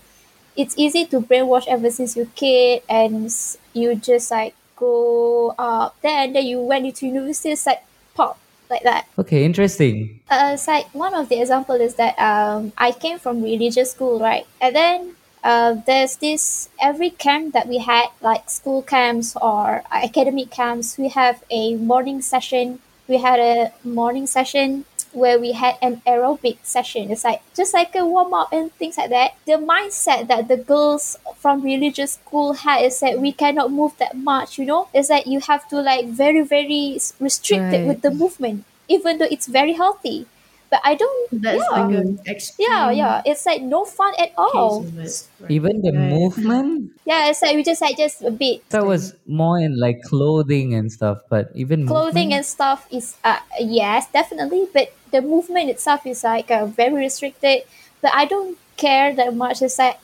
It's 0.55 0.77
easy 0.77 1.05
to 1.07 1.21
brainwash 1.21 1.67
ever 1.67 1.89
since 1.91 2.15
you're 2.15 2.31
kid, 2.35 2.81
and 2.89 3.29
you 3.73 3.95
just 3.95 4.31
like 4.31 4.55
go 4.75 5.53
up 5.57 5.95
there, 6.01 6.23
and 6.23 6.35
then 6.35 6.45
you 6.45 6.61
went 6.61 6.85
into 6.85 7.05
university, 7.07 7.51
it's 7.51 7.65
like 7.65 7.83
pop 8.15 8.39
like 8.69 8.83
that. 8.83 9.07
okay 9.17 9.45
interesting 9.45 10.19
Uh, 10.29 10.51
it's 10.53 10.67
like 10.67 10.87
one 10.93 11.13
of 11.13 11.29
the 11.29 11.39
example 11.39 11.75
is 11.75 11.95
that 11.95 12.17
um, 12.19 12.73
I 12.77 12.91
came 12.91 13.17
from 13.17 13.41
religious 13.41 13.91
school, 13.91 14.19
right? 14.19 14.45
And 14.59 14.75
then 14.75 15.15
uh, 15.43 15.75
there's 15.85 16.17
this 16.17 16.67
every 16.81 17.11
camp 17.11 17.53
that 17.53 17.67
we 17.67 17.77
had, 17.77 18.07
like 18.21 18.49
school 18.49 18.81
camps 18.81 19.37
or 19.41 19.83
academic 19.91 20.51
camps, 20.51 20.97
we 20.97 21.07
have 21.09 21.43
a 21.49 21.75
morning 21.75 22.21
session. 22.21 22.79
We 23.07 23.19
had 23.19 23.39
a 23.39 23.71
morning 23.87 24.27
session 24.27 24.83
where 25.13 25.39
we 25.39 25.51
had 25.53 25.75
an 25.81 26.01
aerobic 26.07 26.57
session. 26.63 27.11
It's 27.11 27.23
like 27.23 27.41
just 27.55 27.73
like 27.73 27.95
a 27.95 28.05
warm 28.05 28.33
up 28.33 28.51
and 28.51 28.71
things 28.75 28.97
like 28.97 29.09
that. 29.09 29.35
The 29.45 29.53
mindset 29.53 30.27
that 30.27 30.47
the 30.47 30.57
girls 30.57 31.17
from 31.37 31.61
religious 31.63 32.13
school 32.13 32.53
had 32.53 32.83
is 32.85 32.99
that 32.99 33.19
we 33.19 33.31
cannot 33.31 33.71
move 33.71 33.93
that 33.99 34.15
much. 34.17 34.57
You 34.57 34.65
know, 34.65 34.87
it's 34.93 35.07
that 35.09 35.27
you 35.27 35.39
have 35.41 35.67
to 35.69 35.81
like 35.81 36.05
very 36.07 36.41
very 36.41 36.99
restricted 37.19 37.81
Right. 37.81 37.87
with 37.87 38.01
the 38.01 38.11
movement, 38.11 38.65
even 38.87 39.17
though 39.17 39.27
it's 39.31 39.47
very 39.47 39.73
healthy. 39.73 40.25
But 40.69 40.81
I 40.83 40.95
don't. 40.95 41.29
That's 41.31 41.63
yeah. 41.71 41.79
like 41.79 41.95
an 41.95 42.19
extreme 42.27 42.67
yeah, 42.69 42.91
yeah. 42.91 43.21
It's 43.25 43.45
like 43.45 43.61
no 43.61 43.85
fun 43.85 44.13
at 44.19 44.31
all. 44.37 44.83
case 44.83 45.29
of 45.41 45.49
even 45.49 45.81
the 45.81 45.91
Right. 45.95 46.11
movement 46.11 46.91
Yeah, 47.05 47.29
it's 47.29 47.41
like 47.41 47.55
we 47.55 47.63
just 47.63 47.81
like 47.81 47.95
just 47.95 48.21
a 48.21 48.31
bit. 48.31 48.67
that 48.69 48.85
was 48.85 49.15
more 49.25 49.59
in 49.59 49.79
like 49.79 50.01
clothing 50.03 50.73
and 50.75 50.91
stuff 50.91 51.19
but 51.29 51.51
even 51.55 51.87
clothing 51.87 52.29
movement- 52.29 52.33
and 52.33 52.45
stuff 52.45 52.85
is 52.91 53.15
uh 53.23 53.39
yes 53.59 54.07
definitely 54.11 54.67
but 54.73 54.91
the 55.11 55.21
movement 55.21 55.69
itself 55.69 56.05
is 56.05 56.23
like 56.23 56.51
uh, 56.51 56.65
very 56.65 56.93
restricted 57.07 57.63
but 58.01 58.11
i 58.13 58.25
don't 58.25 58.57
care 58.75 59.15
that 59.15 59.33
much 59.33 59.61
it's 59.61 59.79
like 59.79 59.97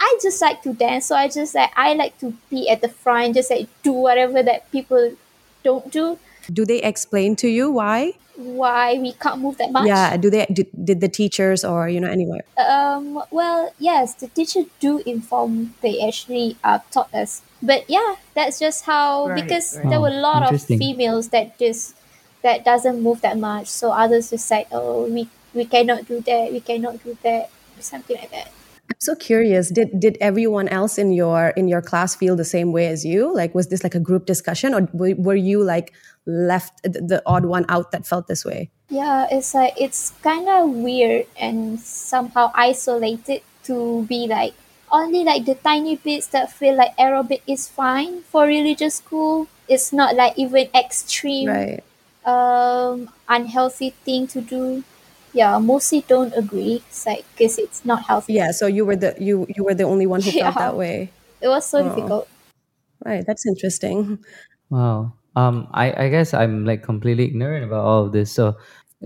i 0.00 0.18
just 0.22 0.40
like 0.42 0.60
to 0.62 0.72
dance 0.74 1.06
so 1.06 1.14
i 1.14 1.28
just 1.28 1.54
like 1.54 1.70
i 1.76 1.94
like 1.94 2.18
to 2.18 2.34
be 2.50 2.68
at 2.68 2.80
the 2.80 2.88
front 2.88 3.34
just 3.34 3.50
like 3.50 3.68
do 3.82 3.92
whatever 3.92 4.42
that 4.42 4.66
people 4.72 5.12
don't 5.62 5.90
do 5.92 6.18
Do 6.52 6.64
they 6.64 6.82
explain 6.82 7.36
to 7.36 7.48
you 7.48 7.70
why? 7.70 8.14
why 8.36 8.94
we 8.98 9.12
can't 9.12 9.38
move 9.40 9.58
that 9.58 9.70
much 9.70 9.86
Yeah. 9.86 10.16
Do 10.16 10.30
they? 10.30 10.46
Did, 10.50 10.68
did 10.72 11.00
the 11.00 11.08
teachers 11.08 11.62
or 11.62 11.88
you 11.88 12.00
know 12.00 12.08
anywhere? 12.08 12.40
um 12.56 13.22
well 13.30 13.72
yes 13.78 14.14
the 14.14 14.28
teacher 14.28 14.62
do 14.80 15.02
inform 15.04 15.74
they 15.82 16.00
actually 16.00 16.56
uh, 16.64 16.78
taught 16.90 17.12
us 17.14 17.42
but 17.62 17.84
yeah 17.88 18.16
that's 18.34 18.58
just 18.58 18.84
how 18.84 19.28
Right, 19.28 19.44
because 19.44 19.76
right. 19.76 19.88
there 19.90 19.98
Oh, 19.98 20.02
were 20.02 20.08
a 20.08 20.20
lot 20.20 20.42
of 20.42 20.60
females 20.62 21.28
that 21.28 21.58
just 21.58 21.94
that 22.42 22.64
doesn't 22.64 23.02
move 23.02 23.20
that 23.20 23.36
much 23.38 23.66
so 23.68 23.92
others 23.92 24.30
just 24.30 24.50
like 24.50 24.68
oh 24.72 25.04
we 25.04 25.28
we 25.52 25.64
cannot 25.64 26.06
do 26.06 26.20
that 26.22 26.52
we 26.52 26.60
cannot 26.60 27.02
do 27.04 27.16
that 27.22 27.50
something 27.80 28.16
like 28.16 28.30
that 28.30 28.48
I'm 28.90 28.96
so 28.98 29.14
curious. 29.14 29.70
Did 29.70 30.00
did 30.00 30.18
everyone 30.20 30.66
else 30.66 30.98
in 30.98 31.12
your 31.12 31.50
in 31.54 31.68
your 31.68 31.80
class 31.80 32.16
feel 32.16 32.34
the 32.34 32.44
same 32.44 32.72
way 32.72 32.88
as 32.88 33.04
you? 33.04 33.32
Like, 33.32 33.54
was 33.54 33.68
this 33.68 33.84
like 33.84 33.94
a 33.94 34.00
group 34.00 34.26
discussion, 34.26 34.74
or 34.74 34.88
were, 34.92 35.14
were 35.14 35.36
you 35.38 35.62
like 35.62 35.92
left 36.26 36.82
the, 36.82 37.00
the 37.00 37.22
odd 37.26 37.44
one 37.46 37.64
out 37.68 37.92
that 37.92 38.06
felt 38.06 38.26
this 38.28 38.44
way? 38.44 38.70
yeah 38.88 39.26
it's 39.30 39.54
like 39.54 39.72
it's 39.78 40.10
kind 40.22 40.48
of 40.48 40.68
weird 40.70 41.26
and 41.38 41.78
somehow 41.80 42.50
isolated 42.54 43.42
to 43.62 44.04
be 44.06 44.26
like 44.26 44.54
only 44.90 45.22
like 45.22 45.44
the 45.44 45.54
tiny 45.54 45.94
bits 45.96 46.26
that 46.28 46.50
feel 46.50 46.74
like 46.76 46.96
aerobic 46.96 47.40
is 47.46 47.68
fine 47.68 48.20
for 48.22 48.44
religious 48.46 48.96
school 48.96 49.46
it's 49.68 49.92
not 49.92 50.16
like 50.16 50.36
even 50.36 50.68
extreme 50.74 51.48
Right. 51.48 51.84
um 52.24 53.08
unhealthy 53.28 53.90
thing 54.04 54.26
to 54.28 54.40
do 54.40 54.84
yeah, 55.32 55.58
mostly 55.60 56.00
don't 56.08 56.32
agree. 56.36 56.82
It's 56.88 57.06
like 57.06 57.24
because 57.38 57.56
it's 57.56 57.84
not 57.84 58.02
healthy. 58.02 58.32
Yeah, 58.34 58.50
so 58.50 58.66
you 58.66 58.84
were 58.84 58.96
the 58.96 59.14
you 59.20 59.46
you 59.54 59.62
were 59.62 59.74
the 59.74 59.84
only 59.84 60.04
one 60.04 60.22
who 60.22 60.30
felt 60.32 60.58
that 60.58 60.76
way. 60.76 61.12
It 61.40 61.46
was 61.46 61.64
so 61.66 61.78
Oh. 61.80 61.84
difficult. 61.84 62.28
Right, 63.04 63.24
that's 63.26 63.46
interesting. 63.46 64.24
Wow. 64.70 65.14
Um, 65.36 65.68
I, 65.72 66.04
I 66.04 66.08
guess 66.08 66.34
I'm 66.34 66.64
like 66.64 66.82
completely 66.82 67.24
ignorant 67.24 67.64
about 67.64 67.84
all 67.84 68.06
of 68.06 68.12
this. 68.12 68.32
So, 68.32 68.56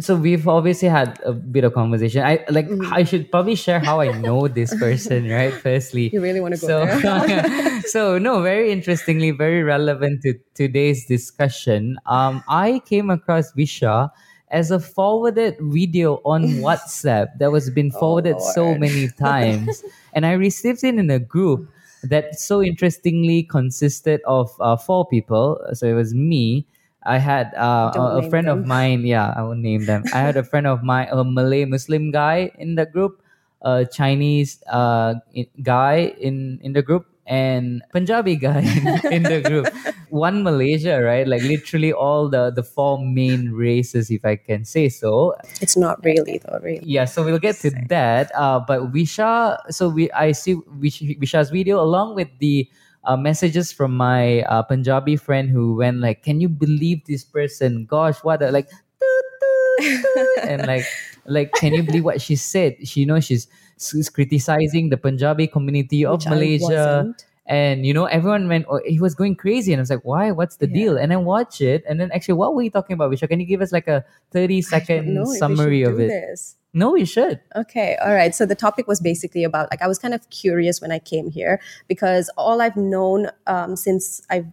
so 0.00 0.16
we've 0.16 0.48
obviously 0.48 0.88
had 0.88 1.20
a 1.24 1.32
bit 1.32 1.64
of 1.64 1.74
conversation. 1.74 2.24
I 2.24 2.44
like 2.48 2.66
I 2.90 3.04
should 3.04 3.30
probably 3.30 3.54
share 3.54 3.78
how 3.78 4.00
I 4.00 4.10
know 4.18 4.48
this 4.48 4.74
person, 4.78 5.28
right? 5.28 5.52
Firstly, 5.52 6.10
You 6.12 6.20
really 6.20 6.40
want 6.40 6.54
to 6.54 6.60
go 6.60 6.66
so, 6.66 7.26
there? 7.26 7.82
so 7.86 8.18
no, 8.18 8.42
very 8.42 8.72
interestingly, 8.72 9.30
very 9.30 9.62
relevant 9.62 10.22
to 10.22 10.34
today's 10.54 11.06
discussion. 11.06 11.96
Um, 12.06 12.42
I 12.48 12.80
came 12.86 13.10
across 13.10 13.52
Visha 13.52 14.10
as 14.50 14.70
a 14.70 14.80
forwarded 14.80 15.56
video 15.60 16.20
on 16.24 16.42
WhatsApp 16.64 17.38
that 17.38 17.52
was 17.52 17.70
been 17.70 17.90
forwarded 17.90 18.40
so 18.40 18.74
many 18.74 19.08
times, 19.08 19.84
and 20.12 20.26
I 20.26 20.32
received 20.32 20.82
it 20.82 20.94
in 20.96 21.10
a 21.10 21.18
group 21.18 21.68
that 22.08 22.38
so 22.38 22.62
interestingly 22.62 23.42
consisted 23.42 24.20
of 24.26 24.50
uh, 24.60 24.76
four 24.76 25.06
people. 25.06 25.60
So 25.72 25.86
it 25.86 25.94
was 25.94 26.14
me. 26.14 26.66
I 27.04 27.18
had 27.18 27.52
uh, 27.54 27.92
a, 27.94 28.30
friend 28.30 28.48
of 28.48 28.66
mine. 28.66 29.04
Yeah, 29.04 29.32
I 29.36 29.42
won't 29.42 29.60
name 29.60 29.84
them. 29.84 30.04
I 30.14 30.20
had 30.20 30.36
a 30.36 30.44
friend 30.44 30.66
of 30.66 30.82
mine, 30.82 31.08
a 31.12 31.22
Malay 31.22 31.64
Muslim 31.66 32.10
guy 32.10 32.50
in 32.58 32.76
the 32.76 32.86
group, 32.86 33.20
a 33.60 33.84
Chinese 33.84 34.62
uh, 34.72 35.14
guy 35.62 36.16
in 36.16 36.58
in 36.62 36.72
the 36.72 36.80
group, 36.80 37.04
and 37.26 37.82
Punjabi 37.92 38.36
guy 38.36 38.60
in, 39.10 39.12
in 39.12 39.22
the 39.24 39.40
group. 39.40 39.68
One 40.10 40.42
Malaysia, 40.42 41.00
right? 41.02 41.26
Like 41.26 41.42
literally 41.42 41.92
all 41.92 42.28
the 42.28 42.50
the 42.50 42.62
four 42.62 42.98
main 43.02 43.50
races, 43.50 44.10
if 44.10 44.24
I 44.24 44.36
can 44.36 44.64
say 44.64 44.88
so. 44.88 45.34
It's 45.60 45.76
not 45.76 46.02
really 46.04 46.38
though, 46.38 46.58
really. 46.62 46.84
Yeah, 46.84 47.04
so 47.06 47.24
we'll 47.24 47.42
get 47.42 47.56
to 47.66 47.70
that. 47.88 48.30
Uh, 48.34 48.60
but 48.60 48.92
Visha, 48.92 49.58
so 49.70 49.88
we 49.88 50.10
I 50.12 50.32
see 50.32 50.60
Vish- 50.78 51.16
Visha's 51.18 51.50
video 51.50 51.80
along 51.80 52.14
with 52.14 52.28
the 52.38 52.68
uh, 53.04 53.16
messages 53.16 53.72
from 53.72 53.96
my 53.96 54.42
uh, 54.46 54.62
Punjabi 54.62 55.16
friend 55.16 55.50
who 55.50 55.74
went 55.76 55.98
like, 55.98 56.22
"Can 56.22 56.40
you 56.40 56.48
believe 56.48 57.04
this 57.06 57.24
person? 57.24 57.86
Gosh, 57.86 58.22
what 58.22 58.42
a 58.42 58.52
like." 58.52 58.68
toot, 58.70 59.26
toot, 59.40 60.02
toot," 60.14 60.38
and 60.48 60.66
like 60.66 60.84
like 61.26 61.52
can 61.54 61.74
you 61.74 61.82
believe 61.82 62.04
what 62.04 62.20
she 62.20 62.36
said? 62.36 62.76
She 62.86 63.00
you 63.00 63.06
know 63.06 63.20
she's, 63.20 63.46
she's 63.78 64.08
criticizing 64.08 64.90
the 64.90 64.96
punjabi 64.96 65.46
community 65.46 66.04
of 66.04 66.20
Which 66.20 66.26
malaysia. 66.28 67.14
and 67.46 67.84
you 67.84 67.92
know 67.92 68.06
everyone 68.06 68.48
went 68.48 68.64
oh, 68.70 68.80
he 68.86 68.98
was 69.00 69.14
going 69.14 69.36
crazy. 69.36 69.72
And 69.72 69.80
i 69.80 69.82
was 69.82 69.90
like 69.90 70.04
why? 70.04 70.30
What's 70.32 70.56
the 70.56 70.66
Yeah. 70.68 70.74
deal? 70.74 70.96
And 70.96 71.10
then 71.12 71.24
watch 71.24 71.60
it. 71.60 71.84
And 71.88 72.00
then 72.00 72.10
actually 72.12 72.34
what 72.34 72.54
were 72.54 72.62
you 72.62 72.70
talking 72.70 72.94
about 72.94 73.10
visha 73.12 73.28
can 73.28 73.40
you 73.40 73.46
give 73.46 73.60
us 73.60 73.72
like 73.72 73.88
a 73.88 74.04
30 74.32 74.44
I 74.44 74.60
don't 74.60 74.62
second 74.62 75.14
know 75.14 75.22
if 75.22 75.28
we 75.28 75.38
summary 75.38 75.82
of 75.82 76.00
it? 76.00 76.08
This. 76.08 76.56
no 76.72 76.90
we 76.92 77.04
should. 77.04 77.40
Okay, 77.54 77.96
all 78.04 78.14
right. 78.14 78.34
So 78.34 78.46
the 78.46 78.54
topic 78.56 78.88
was 78.88 78.98
basically 79.00 79.44
about 79.44 79.70
like 79.70 79.82
I 79.82 79.86
was 79.86 79.98
kind 79.98 80.14
of 80.14 80.28
curious 80.30 80.80
when 80.80 80.90
I 80.90 80.98
came 80.98 81.30
here 81.30 81.60
because 81.86 82.30
all 82.36 82.60
I've 82.60 82.76
known 82.76 83.28
um, 83.46 83.76
since 83.76 84.22
I've 84.30 84.46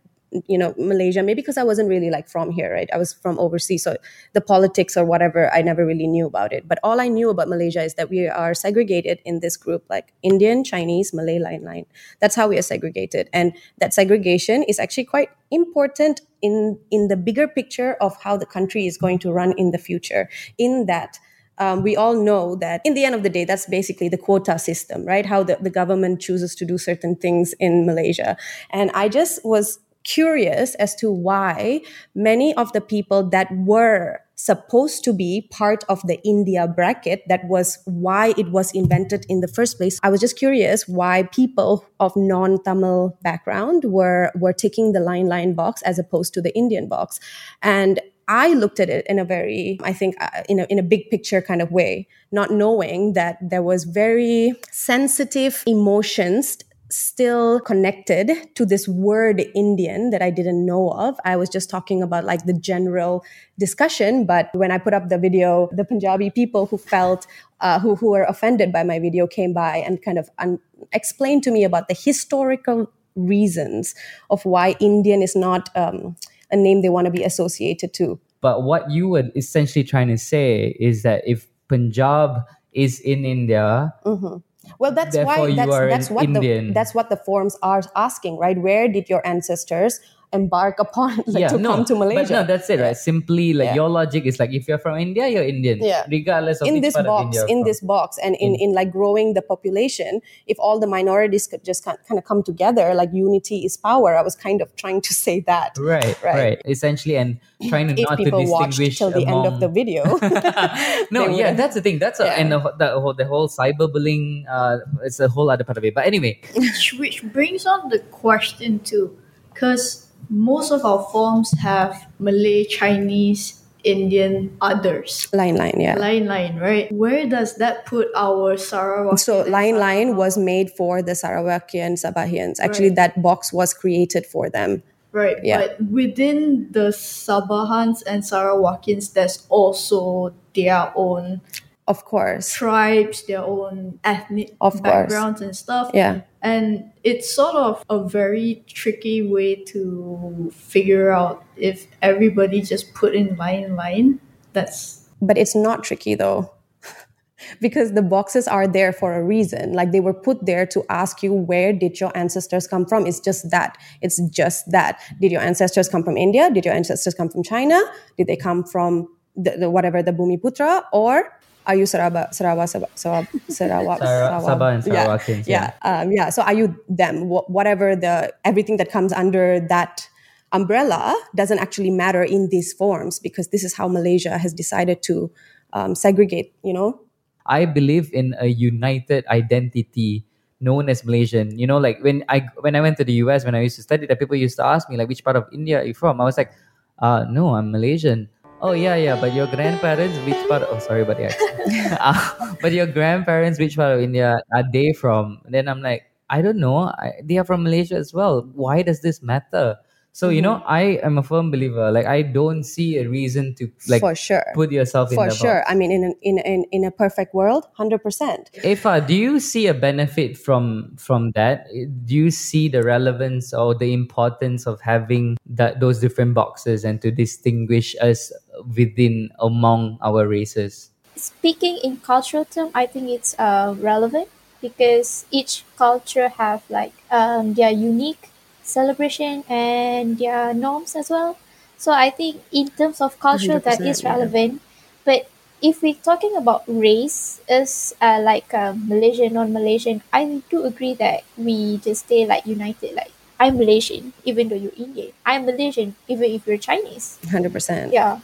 you 0.47 0.57
know 0.57 0.73
Malaysia, 0.77 1.23
maybe 1.23 1.41
because 1.41 1.57
I 1.57 1.63
wasn't 1.63 1.89
really 1.89 2.09
like 2.09 2.29
from 2.29 2.51
here, 2.51 2.71
right? 2.73 2.89
I 2.93 2.97
was 2.97 3.13
from 3.13 3.37
overseas, 3.39 3.83
so 3.83 3.97
the 4.33 4.41
politics 4.41 4.95
or 4.95 5.05
whatever 5.05 5.53
I 5.53 5.61
never 5.61 5.85
really 5.85 6.07
knew 6.07 6.25
about 6.25 6.53
it. 6.53 6.67
But 6.67 6.79
all 6.83 6.99
I 7.01 7.07
knew 7.07 7.29
about 7.29 7.49
Malaysia 7.49 7.83
is 7.83 7.95
that 7.95 8.09
we 8.09 8.27
are 8.27 8.53
segregated 8.53 9.19
in 9.25 9.39
this 9.39 9.57
group, 9.57 9.83
like 9.89 10.13
Indian, 10.23 10.63
Chinese, 10.63 11.13
Malay 11.13 11.39
lain-lain. 11.39 11.85
That's 12.19 12.35
how 12.35 12.47
we 12.47 12.57
are 12.57 12.61
segregated, 12.63 13.29
and 13.33 13.53
that 13.79 13.93
segregation 13.93 14.63
is 14.63 14.79
actually 14.79 15.05
quite 15.05 15.29
important 15.51 16.21
in 16.41 16.79
in 16.91 17.07
the 17.07 17.17
bigger 17.17 17.47
picture 17.47 17.95
of 18.01 18.15
how 18.23 18.37
the 18.37 18.45
country 18.45 18.87
is 18.87 18.97
going 18.97 19.19
to 19.19 19.31
run 19.31 19.53
in 19.57 19.71
the 19.71 19.77
future. 19.77 20.29
In 20.57 20.85
that 20.85 21.19
um, 21.57 21.83
we 21.83 21.95
all 21.95 22.15
know 22.15 22.55
that 22.55 22.81
in 22.83 22.95
the 22.95 23.05
end 23.05 23.13
of 23.13 23.21
the 23.21 23.29
day, 23.29 23.45
that's 23.45 23.67
basically 23.67 24.09
the 24.09 24.17
quota 24.17 24.57
system, 24.57 25.05
right? 25.05 25.25
How 25.25 25.43
the, 25.43 25.57
the 25.61 25.69
government 25.69 26.19
chooses 26.19 26.55
to 26.55 26.65
do 26.65 26.77
certain 26.77 27.15
things 27.15 27.53
in 27.59 27.85
Malaysia. 27.85 28.35
And 28.71 28.89
I 28.95 29.09
just 29.09 29.45
was 29.45 29.79
curious 30.03 30.75
as 30.75 30.95
to 30.95 31.11
why 31.11 31.81
many 32.15 32.53
of 32.55 32.71
the 32.73 32.81
people 32.81 33.29
that 33.29 33.47
were 33.55 34.19
supposed 34.35 35.03
to 35.03 35.13
be 35.13 35.47
part 35.51 35.83
of 35.87 36.01
the 36.07 36.19
India 36.23 36.67
bracket, 36.67 37.21
that 37.27 37.45
was 37.45 37.77
why 37.85 38.33
it 38.37 38.51
was 38.51 38.71
invented 38.73 39.25
in 39.29 39.41
the 39.41 39.47
first 39.47 39.77
place. 39.77 39.99
I 40.01 40.09
was 40.09 40.19
just 40.19 40.37
curious 40.37 40.87
why 40.87 41.23
people 41.23 41.85
of 41.99 42.11
non-Tamil 42.15 43.17
background 43.21 43.83
were 43.85 44.31
were 44.35 44.53
taking 44.53 44.93
the 44.93 44.99
lain-lain 44.99 45.53
box 45.53 45.81
as 45.83 45.99
opposed 45.99 46.33
to 46.33 46.41
the 46.41 46.55
Indian 46.57 46.87
box. 46.87 47.19
And 47.61 47.99
I 48.27 48.53
looked 48.53 48.79
at 48.79 48.89
it 48.89 49.05
in 49.07 49.19
a 49.19 49.25
very, 49.25 49.77
I 49.83 49.93
think, 49.93 50.15
uh, 50.21 50.43
in 50.47 50.59
a, 50.61 50.65
in 50.69 50.79
a 50.79 50.83
big 50.83 51.09
picture 51.09 51.41
kind 51.41 51.61
of 51.61 51.71
way, 51.71 52.07
not 52.31 52.49
knowing 52.49 53.13
that 53.13 53.37
there 53.41 53.61
was 53.61 53.83
very 53.83 54.53
sensitive 54.71 55.63
emotions 55.67 56.57
still 56.91 57.59
connected 57.61 58.31
to 58.55 58.65
this 58.65 58.87
word 58.87 59.41
Indian 59.55 60.09
that 60.11 60.21
I 60.21 60.29
didn't 60.29 60.65
know 60.65 60.89
of. 60.91 61.19
I 61.25 61.35
was 61.37 61.49
just 61.49 61.69
talking 61.69 62.03
about 62.03 62.25
like 62.25 62.45
the 62.45 62.53
general 62.53 63.23
discussion, 63.57 64.25
but 64.25 64.49
when 64.53 64.71
I 64.71 64.77
put 64.77 64.93
up 64.93 65.09
the 65.09 65.17
video, 65.17 65.69
the 65.71 65.85
Punjabi 65.85 66.29
people 66.29 66.65
who 66.67 66.77
felt 66.77 67.25
uh, 67.61 67.79
who 67.79 67.95
who 67.95 68.11
were 68.11 68.23
offended 68.23 68.71
by 68.71 68.83
my 68.83 68.99
video 68.99 69.25
came 69.27 69.53
by 69.53 69.77
and 69.77 70.01
kind 70.01 70.17
of 70.17 70.29
un- 70.39 70.59
explained 70.91 71.43
to 71.43 71.51
me 71.51 71.63
about 71.63 71.87
the 71.87 71.93
historical 71.95 72.91
reasons 73.15 73.95
of 74.29 74.43
why 74.45 74.75
Indian 74.79 75.21
is 75.21 75.35
not 75.35 75.69
um, 75.75 76.15
a 76.51 76.57
name 76.57 76.81
they 76.81 76.89
want 76.89 77.05
to 77.05 77.11
be 77.11 77.23
associated 77.23 77.93
to. 77.93 78.19
but 78.41 78.63
what 78.63 78.89
you 78.89 79.07
were 79.07 79.25
essentially 79.35 79.83
trying 79.85 80.07
to 80.07 80.17
say 80.17 80.75
is 80.79 81.03
that 81.03 81.21
if 81.33 81.45
punjab 81.69 82.31
is 82.73 82.99
in 83.11 83.23
india 83.23 83.93
Mhm. 84.03 84.41
Well, 84.79 84.91
that's 84.93 85.15
Therefore, 85.15 85.49
why 85.49 85.55
that's 85.55 85.77
that's 85.89 86.09
what 86.09 86.23
Indian. 86.25 86.67
the 86.67 86.73
that's 86.73 86.93
what 86.93 87.09
the 87.09 87.17
forms 87.17 87.57
are 87.61 87.81
asking, 87.95 88.37
right? 88.37 88.57
Where 88.57 88.87
did 88.87 89.09
your 89.09 89.25
ancestors 89.25 89.99
embark 90.33 90.79
upon 90.79 91.17
like, 91.27 91.49
to 91.49 91.59
come 91.59 91.83
to 91.85 91.95
Malaysia? 91.95 92.21
But 92.21 92.29
no, 92.29 92.43
that's 92.45 92.69
it, 92.69 92.79
right? 92.79 92.95
Simply, 92.95 93.53
like 93.53 93.67
Yeah. 93.67 93.75
your 93.75 93.89
logic 93.89 94.25
is 94.25 94.39
like 94.39 94.51
if 94.53 94.67
you're 94.67 94.77
from 94.79 94.97
India, 94.97 95.27
you're 95.27 95.43
Indian, 95.43 95.79
Yeah. 95.83 96.05
regardless 96.09 96.61
of 96.61 96.67
in 96.67 96.75
which 96.75 96.83
this 96.83 96.93
part 96.93 97.05
of 97.05 97.09
box, 97.09 97.25
India. 97.37 97.41
in 97.53 97.59
from. 97.61 97.67
this 97.69 97.79
box, 97.81 98.17
and 98.23 98.35
in, 98.39 98.55
in 98.55 98.73
like 98.73 98.91
growing 98.91 99.33
the 99.33 99.41
population, 99.41 100.21
if 100.47 100.57
all 100.59 100.79
the 100.79 100.87
minorities 100.87 101.47
could 101.47 101.63
just 101.63 101.83
kind 101.83 101.97
of 102.17 102.23
come 102.23 102.43
together, 102.43 102.93
like 102.93 103.09
unity 103.13 103.65
is 103.65 103.75
power. 103.77 104.15
I 104.17 104.21
was 104.21 104.35
kind 104.35 104.61
of 104.61 104.75
trying 104.75 105.01
to 105.01 105.13
say 105.13 105.41
that. 105.47 105.75
right, 105.79 106.15
right, 106.23 106.35
Right. 106.35 106.61
essentially, 106.65 107.17
and 107.17 107.39
trying 107.69 107.87
to 107.89 107.93
If 107.99 108.07
not 108.09 108.15
to 108.17 108.23
people 108.23 108.45
watched 108.47 108.77
distinguish 108.79 108.97
till 108.97 109.11
the 109.11 109.25
end 109.27 109.45
of 109.45 109.59
the 109.59 109.67
video, 109.67 110.03
no, 111.11 111.27
yeah, 111.27 111.51
would. 111.51 111.57
that's 111.57 111.75
the 111.75 111.81
thing. 111.81 111.99
That's 111.99 112.19
a, 112.19 112.25
Yeah. 112.25 112.39
and 112.39 112.51
the, 112.51 112.59
whole- 112.59 112.77
the 112.77 112.89
whole 112.99 113.13
the 113.13 113.25
whole 113.25 113.47
cyberbullying. 113.49 114.45
Uh, 114.49 114.79
it's 115.03 115.19
a 115.19 115.27
whole 115.27 115.49
other 115.49 115.63
part 115.63 115.77
of 115.77 115.83
it. 115.83 115.93
But 115.93 116.05
anyway, 116.07 116.39
which, 116.55 116.93
which 116.97 117.23
brings 117.31 117.65
on 117.65 117.89
the 117.89 117.99
question 118.11 118.79
too, 118.79 119.17
because 119.53 120.07
most 120.29 120.71
of 120.71 120.85
our 120.85 121.03
forms 121.11 121.51
have 121.59 122.07
Malay, 122.19 122.65
Chinese, 122.65 123.57
Indian, 123.83 124.55
others. 124.61 125.27
lain-lain, 125.33 125.79
yeah. 125.81 125.97
Lain-lain, 125.97 126.57
right? 126.59 126.91
Where 126.91 127.25
does 127.27 127.55
that 127.55 127.85
put 127.87 128.09
our 128.15 128.55
Sarawak? 128.55 129.17
So 129.19 129.41
lain-lain 129.41 130.15
was 130.15 130.37
made 130.37 130.69
for 130.77 131.01
the 131.01 131.13
Sarawakian 131.13 131.97
Sabahians. 131.97 132.59
Actually, 132.59 132.89
Right. 132.89 132.95
that 132.97 133.21
box 133.23 133.51
was 133.51 133.73
created 133.73 134.25
for 134.27 134.49
them. 134.49 134.83
right, 135.13 135.37
Yeah. 135.43 135.57
but 135.57 135.81
within 135.91 136.67
the 136.71 136.87
Sabahans 136.93 138.01
and 138.07 138.23
Sarawakians, 138.23 139.11
there's 139.13 139.45
also 139.49 140.31
their 140.55 140.93
own 140.95 141.41
Of 141.87 142.05
course. 142.05 142.53
tribes, 142.53 143.25
their 143.25 143.43
own 143.43 143.99
ethnic 144.03 144.55
Of 144.61 144.73
course. 144.73 144.81
backgrounds 144.81 145.41
and 145.41 145.55
stuff. 145.55 145.91
Yeah. 145.93 146.21
And 146.41 146.91
it's 147.03 147.33
sort 147.33 147.55
of 147.55 147.83
a 147.89 148.07
very 148.07 148.63
tricky 148.67 149.27
way 149.27 149.55
to 149.65 150.51
figure 150.55 151.11
out 151.11 151.43
if 151.57 151.87
everybody 152.01 152.61
just 152.61 152.93
put 152.93 153.13
in 153.15 153.35
lain-lain. 153.35 154.19
That's 154.53 155.07
But 155.21 155.37
it's 155.37 155.55
not 155.55 155.83
tricky 155.83 156.15
though. 156.15 156.51
because 157.61 157.93
the 157.93 158.01
boxes 158.01 158.47
are 158.47 158.67
there 158.67 158.93
for 158.93 159.13
a 159.13 159.23
reason. 159.23 159.73
Like 159.73 159.91
they 159.91 159.99
were 159.99 160.13
put 160.13 160.45
there 160.45 160.65
to 160.67 160.83
ask 160.89 161.21
you 161.23 161.33
where 161.33 161.73
did 161.73 161.99
your 161.99 162.15
ancestors 162.15 162.67
come 162.67 162.85
from? 162.85 163.05
It's 163.05 163.19
just 163.19 163.49
that. 163.51 163.77
It's 164.01 164.21
just 164.29 164.69
that. 164.71 164.99
Did 165.19 165.31
your 165.31 165.41
ancestors 165.41 165.89
come 165.89 166.03
from 166.03 166.17
India? 166.17 166.49
Did 166.51 166.65
your 166.65 166.73
ancestors 166.73 167.13
come 167.13 167.29
from 167.29 167.43
China? 167.43 167.79
Did 168.17 168.27
they 168.27 168.35
come 168.37 168.63
from 168.63 169.07
the, 169.35 169.57
the 169.57 169.69
whatever 169.69 170.03
the 170.03 170.11
Bumiputra 170.11 170.83
or 170.91 171.37
are 171.65 171.75
you 171.75 171.85
Sarawak, 171.85 172.33
Sarawak, 172.33 172.69
Sarawak, 172.69 173.27
Sarawak, 173.49 173.99
Sarawak, 173.99 174.43
Sabah 174.43 174.69
and 174.75 174.81
yeah, 174.87 175.05
Sarawakians, 175.05 175.47
Yeah, 175.47 175.73
um, 175.83 176.11
yeah. 176.11 176.29
So 176.29 176.41
are 176.41 176.53
you 176.53 176.75
them? 176.89 177.29
Wh- 177.29 177.47
whatever 177.49 177.95
the 177.95 178.33
everything 178.45 178.77
that 178.77 178.91
comes 178.91 179.13
under 179.13 179.59
that 179.69 180.07
umbrella 180.51 181.15
doesn't 181.35 181.59
actually 181.59 181.91
matter 181.91 182.23
in 182.23 182.49
these 182.49 182.73
forms 182.73 183.19
because 183.19 183.49
this 183.49 183.63
is 183.63 183.75
how 183.75 183.87
Malaysia 183.87 184.37
has 184.37 184.53
decided 184.53 185.01
to 185.03 185.31
um, 185.73 185.95
segregate. 185.95 186.53
You 186.63 186.73
know, 186.73 187.01
I 187.45 187.65
believe 187.65 188.13
in 188.13 188.35
a 188.39 188.47
united 188.47 189.25
identity 189.27 190.25
known 190.61 190.89
as 190.89 191.03
Malaysian. 191.03 191.57
You 191.57 191.67
know, 191.67 191.77
like 191.77 192.01
when 192.01 192.23
I 192.29 192.47
when 192.61 192.75
I 192.75 192.81
went 192.81 192.97
to 192.97 193.03
the 193.03 193.13
US 193.25 193.45
when 193.45 193.55
I 193.55 193.61
used 193.61 193.75
to 193.77 193.83
study 193.83 194.05
that 194.05 194.19
people 194.19 194.35
used 194.35 194.57
to 194.57 194.65
ask 194.65 194.89
me 194.89 194.97
like 194.97 195.09
which 195.09 195.23
part 195.23 195.35
of 195.35 195.45
India 195.51 195.81
are 195.81 195.85
you 195.85 195.93
from? 195.93 196.21
I 196.21 196.25
was 196.25 196.37
like, 196.37 196.53
uh 196.99 197.25
no, 197.29 197.55
I'm 197.55 197.71
Malaysian. 197.71 198.29
Oh 198.61 198.71
yeah, 198.73 198.95
yeah, 198.95 199.19
but 199.19 199.33
your 199.33 199.47
grandparents, 199.47 200.17
which 200.25 200.39
part? 200.47 200.63
Oh, 200.69 200.79
sorry 200.79 201.03
accent. 201.25 201.97
Uh, 201.99 202.55
but 202.61 202.71
your 202.71 202.87
grandparents, 202.87 203.59
which 203.59 203.75
part 203.75 203.95
of 203.95 204.01
India 204.01 204.39
are 204.53 204.63
they 204.71 204.93
from? 204.93 205.41
Then 205.49 205.67
I'm 205.67 205.81
like, 205.81 206.03
I 206.29 206.41
don't 206.41 206.57
know. 206.59 206.89
I, 206.95 207.13
they 207.23 207.37
are 207.37 207.43
from 207.45 207.63
Malaysia 207.63 207.95
as 207.95 208.13
well. 208.13 208.49
Why 208.53 208.81
does 208.81 209.01
this 209.01 209.21
matter? 209.21 209.77
So 210.13 210.27
you 210.27 210.41
know, 210.41 210.61
I 210.67 210.99
am 211.03 211.17
a 211.17 211.23
firm 211.23 211.51
believer. 211.51 211.89
Like 211.91 212.05
I 212.05 212.21
don't 212.21 212.63
see 212.63 212.97
a 212.97 213.07
reason 213.07 213.55
to 213.55 213.71
like 213.87 214.01
for 214.01 214.13
sure. 214.13 214.43
put 214.53 214.71
yourself 214.71 215.11
in 215.11 215.15
For 215.15 215.31
sure. 215.31 215.59
box. 215.59 215.71
I 215.71 215.75
mean, 215.75 215.91
in, 215.91 216.03
an, 216.03 216.15
in, 216.21 216.37
in, 216.39 216.65
in 216.71 216.83
a 216.83 216.91
perfect 216.91 217.33
world, 217.33 217.67
100%. 217.79 218.63
Eva, 218.63 218.99
do 218.99 219.15
you 219.15 219.39
see 219.39 219.67
a 219.67 219.73
benefit 219.73 220.37
from 220.37 220.95
from 220.97 221.31
that? 221.31 221.67
Do 222.05 222.15
you 222.15 222.29
see 222.29 222.67
the 222.67 222.83
relevance 222.83 223.53
or 223.53 223.73
the 223.73 223.93
importance 223.93 224.67
of 224.67 224.81
having 224.81 225.37
that 225.45 225.79
those 225.79 225.99
different 225.99 226.33
boxes 226.33 226.83
and 226.83 227.01
to 227.01 227.09
distinguish 227.11 227.95
us 228.01 228.33
within 228.75 229.29
among 229.39 229.97
our 230.01 230.27
races? 230.27 230.91
Speaking 231.15 231.79
in 231.83 231.97
cultural 231.97 232.45
term, 232.45 232.71
I 232.75 232.85
think 232.85 233.09
it's 233.09 233.35
uh, 233.39 233.75
relevant 233.79 234.27
because 234.59 235.25
each 235.31 235.63
culture 235.77 236.29
have 236.29 236.63
like 236.69 236.93
um, 237.09 237.53
their 237.53 237.71
unique 237.71 238.30
celebration 238.63 239.43
and 239.49 240.17
their 240.17 240.53
norms 240.53 240.95
as 240.95 241.09
well. 241.09 241.37
So 241.77 241.91
I 241.91 242.09
think 242.09 242.41
in 242.51 242.69
terms 242.69 243.01
of 243.01 243.19
culture, 243.19 243.59
that 243.59 243.81
is 243.81 244.01
100%, 244.01 244.03
yeah. 244.03 244.09
relevant. 244.09 244.61
But 245.03 245.29
if 245.61 245.81
we're 245.81 245.97
talking 246.01 246.35
about 246.35 246.63
race 246.67 247.41
as 247.49 247.93
uh, 248.01 248.21
like 248.21 248.53
uh, 248.53 248.73
Malaysian, 248.77 249.33
non-Malaysian, 249.33 250.01
I 250.13 250.41
do 250.49 250.63
agree 250.65 250.93
that 250.95 251.23
we 251.37 251.77
just 251.77 252.05
stay 252.05 252.25
like 252.25 252.45
united. 252.45 252.93
Like 252.93 253.11
I'm 253.39 253.57
Malaysian, 253.57 254.13
even 254.25 254.49
though 254.49 254.55
you're 254.55 254.77
Indian. 254.77 255.13
I'm 255.25 255.45
Malaysian, 255.45 255.95
even 256.07 256.29
if 256.29 256.45
you're 256.45 256.57
Chinese. 256.57 257.17
100%. 257.25 257.91
Yeah. 257.91 258.19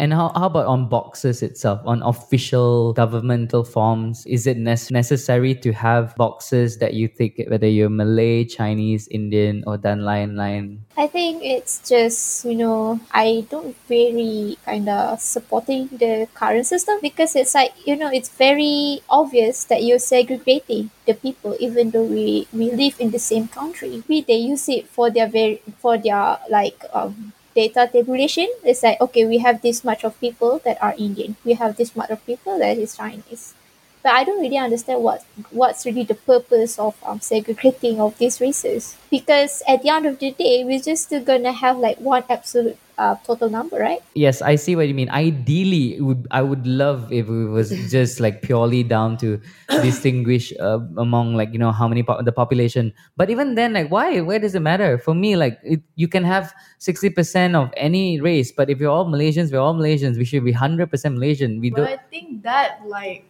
And 0.00 0.14
how, 0.14 0.32
how 0.34 0.46
about 0.46 0.64
on 0.64 0.88
boxes 0.88 1.42
itself, 1.42 1.80
on 1.84 2.02
official 2.02 2.94
governmental 2.94 3.64
forms? 3.64 4.24
Is 4.24 4.46
it 4.46 4.56
nes- 4.56 4.90
necessary 4.90 5.54
to 5.56 5.72
have 5.72 6.16
boxes 6.16 6.78
that 6.78 6.94
you 6.94 7.06
think 7.06 7.36
whether 7.48 7.68
you're 7.68 7.90
Malay, 7.90 8.44
Chinese, 8.44 9.08
Indian, 9.08 9.62
or 9.66 9.76
dan 9.76 10.00
lain-lain? 10.04 10.86
I 10.96 11.06
think 11.06 11.44
it's 11.44 11.86
just, 11.86 12.46
you 12.46 12.54
know, 12.54 12.98
I 13.12 13.44
don't 13.50 13.76
very 13.88 14.56
kind 14.64 14.88
of 14.88 15.20
supporting 15.20 15.88
the 15.92 16.28
current 16.32 16.66
system 16.66 16.98
because 17.02 17.36
it's 17.36 17.54
like, 17.54 17.74
you 17.86 17.94
know, 17.94 18.08
it's 18.10 18.30
very 18.30 19.02
obvious 19.10 19.64
that 19.64 19.82
you're 19.82 19.98
segregating 19.98 20.88
the 21.04 21.12
people 21.12 21.56
even 21.60 21.90
though 21.90 22.04
we, 22.04 22.48
we 22.54 22.70
live 22.70 22.96
in 22.98 23.10
the 23.10 23.18
same 23.18 23.48
country. 23.48 24.02
We, 24.08 24.22
they 24.22 24.36
use 24.36 24.66
it 24.70 24.88
for 24.88 25.10
their 25.10 25.28
very, 25.28 25.60
for 25.78 25.98
their 25.98 26.38
like, 26.48 26.82
um, 26.94 27.34
data 27.54 27.88
tabulation. 27.92 28.48
It's 28.64 28.82
like, 28.82 29.00
okay, 29.00 29.24
we 29.24 29.38
have 29.38 29.62
this 29.62 29.84
much 29.84 30.04
of 30.04 30.18
people 30.20 30.60
that 30.64 30.82
are 30.82 30.94
Indian. 30.98 31.36
We 31.44 31.54
have 31.54 31.76
this 31.76 31.94
much 31.96 32.10
of 32.10 32.24
people 32.26 32.58
that 32.58 32.78
is 32.78 32.96
Chinese. 32.96 33.54
But 34.02 34.12
I 34.12 34.24
don't 34.24 34.40
really 34.40 34.56
understand 34.58 35.02
what 35.02 35.24
what's 35.50 35.84
really 35.84 36.04
the 36.04 36.14
purpose 36.14 36.78
of 36.78 36.96
um, 37.04 37.20
segregating 37.20 38.00
of 38.00 38.16
these 38.18 38.40
races. 38.40 38.96
Because 39.10 39.62
at 39.68 39.82
the 39.82 39.90
end 39.90 40.06
of 40.06 40.18
the 40.18 40.32
day, 40.32 40.64
we're 40.64 40.80
just 40.80 41.04
still 41.04 41.22
gonna 41.22 41.52
have 41.52 41.76
like 41.76 41.98
one 41.98 42.24
absolute 42.30 42.78
uh, 43.00 43.16
total 43.24 43.48
number, 43.48 43.78
right? 43.80 44.00
Yes, 44.14 44.42
I 44.42 44.56
see 44.56 44.76
what 44.76 44.86
you 44.86 44.94
mean. 44.94 45.08
Ideally, 45.08 45.96
it 45.96 46.02
would 46.02 46.28
I 46.30 46.42
would 46.42 46.66
love 46.66 47.10
if 47.10 47.28
it 47.28 47.48
was 47.48 47.70
just 47.90 48.20
like 48.20 48.42
purely 48.42 48.82
down 48.82 49.16
to 49.24 49.40
distinguish 49.80 50.52
uh, 50.60 50.80
among 51.00 51.34
like 51.34 51.52
you 51.52 51.58
know 51.58 51.72
how 51.72 51.88
many 51.88 52.02
po- 52.02 52.20
the 52.22 52.32
population. 52.32 52.92
But 53.16 53.30
even 53.30 53.54
then, 53.54 53.72
like 53.72 53.88
why? 53.90 54.20
Where 54.20 54.38
does 54.38 54.54
it 54.54 54.60
matter? 54.60 54.98
For 54.98 55.14
me, 55.14 55.34
like 55.36 55.58
it, 55.64 55.80
you 55.96 56.08
can 56.08 56.24
have 56.24 56.52
sixty 56.78 57.08
percent 57.08 57.56
of 57.56 57.72
any 57.76 58.20
race, 58.20 58.52
but 58.52 58.68
if 58.68 58.78
you're 58.78 58.92
all 58.92 59.06
Malaysians, 59.06 59.50
we're 59.50 59.64
all 59.64 59.74
Malaysians. 59.74 60.18
We 60.20 60.24
should 60.28 60.44
be 60.44 60.52
hundred 60.52 60.90
percent 60.90 61.14
Malaysian. 61.16 61.58
We 61.60 61.70
But 61.70 61.76
don't. 61.76 61.88
I 61.88 61.96
think 62.12 62.42
that 62.42 62.84
like 62.84 63.24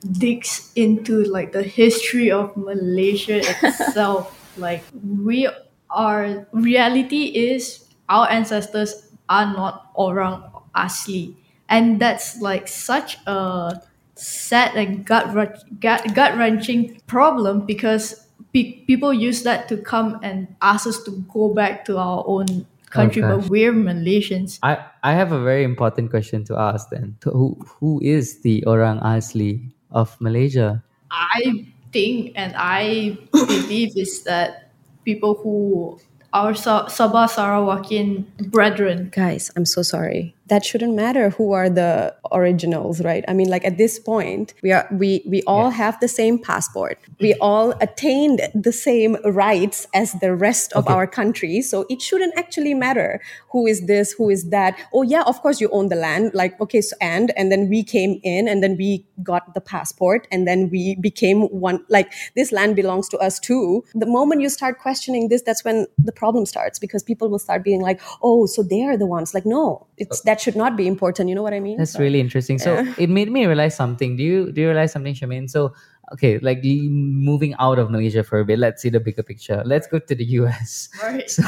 digs 0.00 0.72
into 0.76 1.24
like 1.24 1.52
the 1.52 1.62
history 1.62 2.30
of 2.30 2.56
Malaysia 2.56 3.40
itself. 3.62 4.36
like 4.56 4.82
we 5.18 5.48
are 5.90 6.46
reality 6.52 7.32
is 7.34 7.86
our 8.08 8.28
ancestors 8.30 9.08
are 9.28 9.46
not 9.46 9.90
orang 9.94 10.42
asli. 10.74 11.34
And 11.68 12.00
that's 12.00 12.40
like 12.42 12.66
such 12.66 13.18
a 13.26 13.80
sad 14.14 14.74
and 14.74 15.06
gut 15.06 15.32
gut 15.78 16.14
gut 16.14 16.36
wrenching 16.36 17.00
problem 17.06 17.64
because 17.64 18.26
pe- 18.52 18.82
people 18.84 19.14
use 19.14 19.42
that 19.44 19.68
to 19.68 19.76
come 19.78 20.18
and 20.22 20.48
ask 20.60 20.86
us 20.86 21.02
to 21.04 21.24
go 21.32 21.54
back 21.54 21.84
to 21.86 21.96
our 21.96 22.24
own 22.26 22.66
country, 22.90 23.22
oh, 23.22 23.38
gosh. 23.38 23.42
but 23.46 23.50
we're 23.50 23.72
Malaysians. 23.72 24.58
I, 24.62 24.84
I 25.02 25.14
have 25.14 25.30
a 25.30 25.40
very 25.40 25.62
important 25.62 26.10
question 26.10 26.44
to 26.50 26.58
ask 26.58 26.90
then. 26.90 27.16
So 27.22 27.30
Who 27.30 27.56
who 27.78 28.00
is 28.02 28.42
the 28.42 28.64
Orang 28.66 28.98
Asli 29.00 29.70
of 29.92 30.16
Malaysia? 30.20 30.82
I 31.10 31.70
think 31.92 32.32
and 32.36 32.54
I 32.56 33.18
believe 33.32 33.96
is 33.96 34.22
that 34.24 34.70
people 35.04 35.34
who 35.34 35.98
are 36.32 36.54
Sa- 36.54 36.86
Sabah 36.86 37.26
Sarawakian 37.26 38.24
brethren. 38.50 39.10
Guys, 39.10 39.50
I'm 39.56 39.66
so 39.66 39.82
sorry. 39.82 40.34
That 40.50 40.64
shouldn't 40.64 40.94
matter 40.94 41.30
who 41.30 41.52
are 41.52 41.70
the 41.70 42.14
originals, 42.32 43.00
right? 43.10 43.24
I 43.28 43.32
mean, 43.38 43.48
like 43.48 43.64
at 43.64 43.76
this 43.78 43.98
point, 43.98 44.52
we 44.62 44.72
are 44.76 44.86
we 45.02 45.22
we 45.34 45.42
all 45.46 45.70
have 45.70 45.98
the 46.00 46.08
same 46.08 46.38
passport. 46.50 46.98
We 47.20 47.34
all 47.40 47.68
attained 47.80 48.40
the 48.54 48.72
same 48.72 49.12
rights 49.24 49.86
as 49.94 50.12
the 50.24 50.34
rest 50.34 50.72
of 50.74 50.84
Okay. 50.86 50.94
our 50.94 51.06
country. 51.06 51.62
So 51.62 51.86
it 51.88 52.00
shouldn't 52.02 52.34
actually 52.42 52.74
matter 52.74 53.20
who 53.52 53.66
is 53.72 53.86
this, 53.92 54.12
who 54.18 54.28
is 54.30 54.42
that. 54.50 54.72
Oh 54.92 55.02
yeah, 55.14 55.22
of 55.32 55.40
course 55.42 55.60
you 55.62 55.68
own 55.70 55.88
the 55.88 56.00
land. 56.06 56.32
Like 56.34 56.60
okay, 56.60 56.80
so 56.80 56.96
and 57.00 57.30
and 57.38 57.52
then 57.52 57.68
we 57.68 57.80
came 57.84 58.12
in 58.24 58.48
and 58.48 58.58
then 58.62 58.76
we 58.76 59.06
got 59.22 59.54
the 59.54 59.60
passport 59.60 60.26
and 60.32 60.48
then 60.48 60.68
we 60.70 60.96
became 61.08 61.42
one. 61.66 61.78
Like 61.88 62.12
this 62.34 62.50
land 62.50 62.74
belongs 62.74 63.08
to 63.10 63.18
us 63.18 63.38
too. 63.38 63.84
The 63.94 64.06
moment 64.18 64.40
you 64.40 64.48
start 64.48 64.78
questioning 64.80 65.28
this, 65.28 65.42
that's 65.42 65.64
when 65.64 65.86
the 65.96 66.12
problem 66.22 66.44
starts 66.46 66.78
because 66.80 67.02
people 67.04 67.28
will 67.30 67.38
start 67.48 67.62
being 67.62 67.82
like, 67.88 68.00
oh, 68.22 68.46
so 68.46 68.62
they 68.62 68.82
are 68.82 68.96
the 68.96 69.06
ones. 69.06 69.32
Like 69.34 69.46
no, 69.46 69.86
it's 69.96 70.22
that 70.22 70.39
should 70.40 70.56
not 70.56 70.76
be 70.76 70.86
important. 70.86 71.28
You 71.28 71.34
know 71.34 71.42
what 71.42 71.54
I 71.54 71.60
mean? 71.60 71.76
That's 71.76 71.98
really 71.98 72.20
interesting. 72.20 72.58
So 72.58 72.84
it 72.98 73.08
made 73.10 73.30
me 73.30 73.46
realize 73.46 73.76
something. 73.76 74.16
Do 74.16 74.22
you 74.22 74.52
do 74.52 74.62
you 74.62 74.68
realize 74.68 74.92
something, 74.92 75.14
Shamin? 75.14 75.48
So 75.50 75.72
okay, 76.12 76.38
like 76.40 76.62
moving 76.64 77.54
out 77.58 77.78
of 77.78 77.90
Malaysia 77.90 78.22
for 78.24 78.40
a 78.40 78.44
bit. 78.44 78.58
Let's 78.58 78.82
see 78.82 78.88
the 78.88 79.00
bigger 79.00 79.22
picture. 79.22 79.62
Let's 79.64 79.86
go 79.86 79.98
to 79.98 80.14
the 80.14 80.24
US. 80.40 80.88
Right. 81.02 81.30
So 81.30 81.42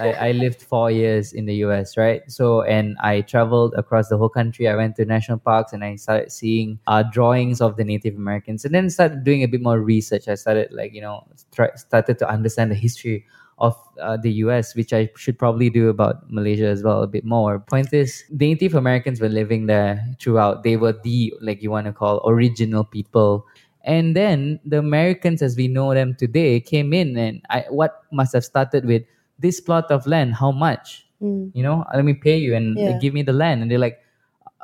I, 0.00 0.12
I 0.12 0.32
lived 0.32 0.62
four 0.62 0.90
years 0.90 1.32
in 1.32 1.46
the 1.46 1.54
US, 1.66 1.96
right? 1.96 2.22
So 2.30 2.62
and 2.62 2.96
I 3.00 3.20
traveled 3.22 3.74
across 3.76 4.08
the 4.08 4.18
whole 4.18 4.28
country. 4.28 4.68
I 4.68 4.74
went 4.74 4.96
to 4.96 5.04
national 5.04 5.38
parks 5.38 5.72
and 5.72 5.84
I 5.84 5.96
started 5.96 6.32
seeing 6.32 6.78
uh, 6.86 7.02
drawings 7.02 7.60
of 7.60 7.76
the 7.76 7.84
Native 7.84 8.16
Americans, 8.16 8.64
and 8.64 8.74
then 8.74 8.90
started 8.90 9.24
doing 9.24 9.42
a 9.42 9.48
bit 9.48 9.62
more 9.62 9.80
research. 9.80 10.28
I 10.28 10.34
started 10.34 10.72
like 10.72 10.92
you 10.92 11.00
know 11.00 11.26
try, 11.54 11.70
started 11.76 12.18
to 12.18 12.28
understand 12.28 12.70
the 12.70 12.76
history 12.76 13.24
of 13.58 13.74
uh, 14.00 14.16
the 14.16 14.30
US, 14.44 14.74
which 14.74 14.92
I 14.92 15.08
should 15.16 15.38
probably 15.38 15.70
do 15.70 15.88
about 15.88 16.30
Malaysia 16.30 16.66
as 16.66 16.82
well 16.82 17.02
a 17.02 17.06
bit 17.06 17.24
more. 17.24 17.58
Point 17.60 17.92
is, 17.92 18.24
Native 18.30 18.74
Americans 18.74 19.20
were 19.20 19.30
living 19.30 19.66
there 19.66 20.04
throughout. 20.20 20.62
They 20.62 20.76
were 20.76 20.92
the 20.92 21.32
like 21.40 21.62
you 21.62 21.70
want 21.70 21.86
to 21.86 21.92
call 21.92 22.20
original 22.28 22.84
people. 22.84 23.46
And 23.84 24.16
then 24.16 24.58
the 24.64 24.78
Americans, 24.78 25.42
as 25.42 25.56
we 25.56 25.68
know 25.68 25.94
them 25.94 26.14
today, 26.18 26.60
came 26.60 26.92
in, 26.92 27.16
and 27.16 27.40
I, 27.50 27.64
what 27.70 28.02
must 28.12 28.34
have 28.34 28.44
started 28.44 28.84
with 28.84 29.04
this 29.38 29.60
plot 29.60 29.90
of 29.90 30.06
land? 30.06 30.34
How 30.34 30.50
much? 30.50 31.06
Mm. 31.22 31.52
You 31.54 31.62
know, 31.62 31.84
let 31.94 32.04
me 32.04 32.12
pay 32.14 32.36
you 32.36 32.54
and 32.54 32.76
Yeah. 32.76 32.98
give 33.00 33.14
me 33.14 33.22
the 33.22 33.32
land. 33.32 33.62
And 33.62 33.70
they're 33.70 33.78
like, 33.78 34.00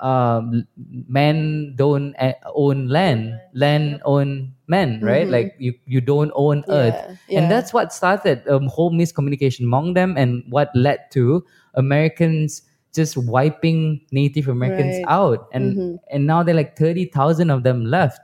um, 0.02 0.66
men 1.08 1.74
don't 1.76 2.14
uh, 2.16 2.34
own 2.54 2.88
land, 2.88 3.38
land 3.54 4.02
own 4.04 4.52
men, 4.66 5.00
right? 5.02 5.28
Mhm. 5.28 5.30
Like 5.30 5.54
you, 5.58 5.74
you 5.86 6.00
don't 6.00 6.32
own 6.34 6.64
earth 6.68 6.98
Yeah, 6.98 7.16
yeah. 7.28 7.38
and 7.40 7.50
that's 7.50 7.72
what 7.72 7.92
started 7.92 8.42
a 8.46 8.58
whole 8.68 8.90
miscommunication 8.92 9.60
among 9.64 9.94
them 9.94 10.16
and 10.18 10.44
what 10.50 10.74
led 10.74 11.00
to 11.12 11.44
americans 11.74 12.62
just 12.94 13.16
wiping 13.16 14.00
native 14.12 14.48
americans 14.48 15.00
Right. 15.06 15.12
out 15.12 15.48
and 15.52 15.76
Mhm. 15.78 15.98
and 16.10 16.26
now 16.26 16.42
they're 16.42 16.54
like 16.54 16.76
30000 16.76 17.50
of 17.50 17.62
them 17.62 17.86
left 17.86 18.20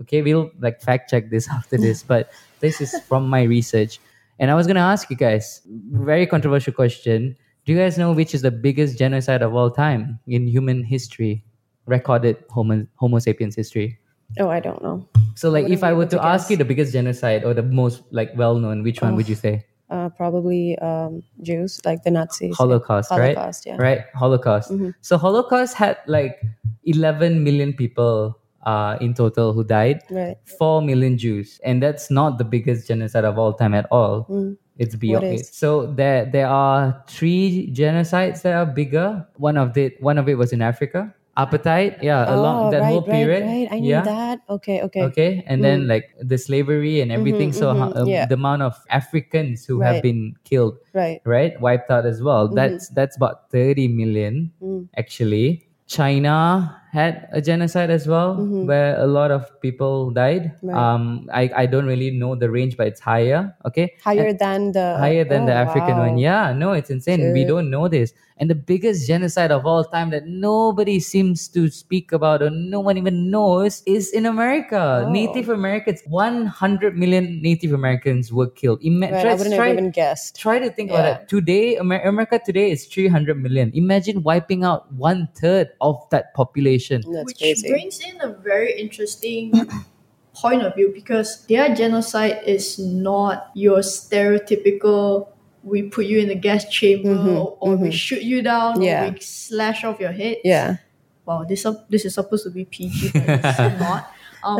okay 0.00 0.22
we'll 0.22 0.50
like 0.60 0.80
fact 0.80 1.10
check 1.10 1.30
this 1.30 1.48
after 1.58 1.76
this 1.78 2.02
but 2.12 2.30
this 2.60 2.80
is 2.80 3.00
from 3.00 3.28
my 3.28 3.42
research 3.42 3.98
and 4.38 4.50
i 4.50 4.54
was 4.54 4.66
going 4.66 4.76
to 4.76 4.82
ask 4.94 5.10
you 5.10 5.16
guys 5.16 5.62
very 5.90 6.26
controversial 6.26 6.72
question 6.72 7.36
do 7.64 7.72
you 7.72 7.78
guys 7.78 7.96
know 7.98 8.12
which 8.12 8.34
is 8.34 8.42
the 8.42 8.50
biggest 8.50 8.98
genocide 8.98 9.42
of 9.42 9.54
all 9.54 9.70
time 9.70 10.18
in 10.26 10.46
human 10.46 10.82
history 10.84 11.44
recorded 11.86 12.36
homo, 12.50 12.86
homo 12.96 13.18
sapiens 13.18 13.56
history 13.56 13.98
Oh, 14.40 14.48
I 14.48 14.60
don't 14.60 14.82
know. 14.82 15.06
so 15.34 15.50
like 15.50 15.64
wouldn't 15.64 15.78
if 15.78 15.84
i 15.84 15.92
were 15.92 16.06
to 16.06 16.16
to 16.16 16.24
ask 16.24 16.48
you 16.48 16.56
the 16.56 16.64
biggest 16.64 16.92
genocide 16.92 17.44
or 17.44 17.52
the 17.54 17.62
most 17.62 18.02
like 18.10 18.30
well 18.34 18.56
known 18.56 18.82
which 18.82 19.02
one 19.02 19.12
Oh. 19.12 19.16
would 19.16 19.28
you 19.28 19.34
say 19.36 19.66
Uh, 19.92 20.08
probably 20.08 20.72
um, 20.80 21.20
Jews, 21.44 21.76
like 21.84 22.00
the 22.02 22.08
Nazis. 22.10 22.56
Holocaust, 22.56 23.10
right? 23.12 23.36
Holocaust, 23.36 23.66
yeah. 23.68 23.76
Right, 23.76 24.00
Holocaust. 24.16 24.72
Mhm. 24.72 24.94
So 25.04 25.18
Holocaust 25.20 25.76
had 25.76 25.98
like 26.08 26.40
11 26.88 27.44
million 27.44 27.76
people 27.76 28.32
uh, 28.64 28.96
in 29.04 29.12
total 29.12 29.52
who 29.52 29.64
died, 29.68 30.00
Right. 30.08 30.40
4 30.48 30.80
million 30.80 31.18
Jews, 31.20 31.60
and 31.60 31.84
that's 31.84 32.08
not 32.08 32.38
the 32.40 32.44
biggest 32.48 32.88
genocide 32.88 33.28
of 33.28 33.36
all 33.36 33.52
time 33.52 33.76
at 33.76 33.84
all. 33.92 34.24
Mm. 34.32 34.56
It's 34.78 34.96
beyond 34.96 35.24
it. 35.24 35.46
So 35.46 35.86
there 35.86 36.24
there 36.24 36.48
are 36.48 37.04
three 37.06 37.70
genocides 37.72 38.42
that 38.42 38.54
are 38.54 38.66
bigger. 38.66 39.26
One 39.36 39.56
of 39.56 39.76
it 39.76 40.00
one 40.02 40.16
of 40.18 40.28
it 40.28 40.36
was 40.38 40.52
in 40.52 40.62
Africa. 40.62 41.14
Apartheid, 41.32 41.96
yeah, 42.04 42.28
along 42.28 42.68
oh, 42.68 42.70
that 42.76 42.80
right, 42.84 42.92
whole 42.92 43.00
period. 43.00 43.40
right. 43.48 43.68
I 43.72 43.80
knew 43.80 43.88
yeah. 43.88 44.02
that. 44.04 44.40
Okay, 44.50 44.82
okay. 44.84 45.00
Okay, 45.08 45.42
and 45.48 45.64
then 45.64 45.88
like 45.88 46.12
the 46.20 46.36
slavery 46.36 47.00
and 47.00 47.08
everything. 47.10 47.56
so 47.56 47.72
how, 47.72 47.88
mhm, 47.88 47.96
uh, 47.96 48.04
yeah. 48.04 48.26
the 48.28 48.34
amount 48.36 48.60
of 48.60 48.76
Africans 48.92 49.64
who 49.64 49.80
have 49.80 50.02
been 50.04 50.36
killed, 50.44 50.76
Right. 50.92 51.24
right, 51.24 51.56
wiped 51.58 51.88
out 51.88 52.04
as 52.04 52.20
well. 52.20 52.48
That's 52.52 52.92
that's 52.92 53.16
about 53.16 53.48
thirty 53.48 53.88
million 53.88 54.52
Mm. 54.60 54.88
actually. 55.00 55.68
China 55.88 56.76
had 56.92 57.26
a 57.32 57.40
genocide 57.40 57.88
as 57.90 58.06
well, 58.06 58.36
where 58.36 59.00
a 59.00 59.06
lot 59.06 59.30
of 59.30 59.48
people 59.62 60.10
died. 60.10 60.52
Right. 60.60 60.76
Um, 60.76 61.26
I 61.32 61.64
I 61.64 61.66
don't 61.66 61.86
really 61.86 62.10
know 62.12 62.36
the 62.36 62.50
range, 62.52 62.76
but 62.76 62.86
it's 62.86 63.00
higher. 63.00 63.56
Okay, 63.64 63.96
Higher 64.04 64.34
than 64.36 64.72
the 64.72 65.00
higher 65.00 65.24
than 65.24 65.46
the 65.46 65.56
oh, 65.56 65.64
African 65.64 65.96
one. 65.96 66.18
Yeah, 66.18 66.52
no, 66.52 66.72
it's 66.72 66.90
insane. 66.90 67.32
We 67.32 67.48
don't 67.48 67.70
know 67.70 67.88
this. 67.88 68.12
And 68.42 68.50
the 68.50 68.56
biggest 68.56 69.06
genocide 69.06 69.52
of 69.52 69.64
all 69.64 69.84
time 69.84 70.10
that 70.10 70.26
nobody 70.26 70.98
seems 70.98 71.46
to 71.54 71.70
speak 71.70 72.10
about 72.10 72.42
or 72.42 72.50
no 72.50 72.80
one 72.80 72.98
even 72.98 73.30
knows 73.30 73.84
is 73.86 74.10
in 74.10 74.26
America. 74.26 75.04
Oh. 75.06 75.10
Native 75.12 75.48
Americans, 75.48 76.02
100 76.06 76.98
million 76.98 77.40
Native 77.40 77.72
Americans 77.72 78.32
were 78.32 78.48
killed. 78.50 78.82
Ima- 78.82 79.12
Right, 79.12 79.22
try, 79.22 79.30
I 79.30 79.34
wouldn't 79.34 79.54
try, 79.54 79.70
even 79.70 79.90
guessed. 79.92 80.34
try 80.36 80.58
to 80.58 80.70
think 80.70 80.90
about 80.90 81.22
it. 81.22 81.28
Today, 81.28 81.78
Amer- 81.78 82.02
America 82.02 82.40
today 82.44 82.72
is 82.72 82.84
300 82.86 83.40
million. 83.40 83.70
Imagine 83.74 84.24
wiping 84.24 84.64
out 84.64 84.92
one 84.92 85.28
third 85.38 85.68
of 85.80 86.02
that 86.10 86.34
population. 86.34 86.81
That's 86.88 87.24
which 87.24 87.38
crazy. 87.38 87.68
brings 87.68 88.00
in 88.00 88.20
a 88.20 88.28
very 88.32 88.78
interesting 88.80 89.52
point 90.34 90.62
of 90.62 90.74
view 90.74 90.90
because 90.94 91.44
their 91.46 91.74
genocide 91.74 92.42
is 92.46 92.78
not 92.78 93.50
your 93.54 93.78
stereotypical 93.80 95.28
we 95.64 95.82
put 95.84 96.06
you 96.06 96.18
in 96.18 96.28
a 96.28 96.34
gas 96.34 96.64
chamber 96.68 97.14
Mhm, 97.14 97.56
or 97.60 97.76
we 97.76 97.88
mhm. 97.88 97.92
shoot 97.92 98.22
you 98.22 98.42
down 98.42 98.82
Yeah. 98.82 99.06
or 99.06 99.12
we 99.12 99.20
slash 99.20 99.84
off 99.84 100.00
your 100.00 100.10
head. 100.10 100.38
yeah. 100.44 100.76
Wow, 101.24 101.44
this 101.44 101.64
up 101.64 101.88
this 101.88 102.04
is 102.04 102.14
supposed 102.14 102.42
to 102.44 102.50
be 102.50 102.64
PG, 102.64 103.10
but 103.14 103.22
it's 103.28 103.58
not. 103.80 104.10
Um, 104.42 104.58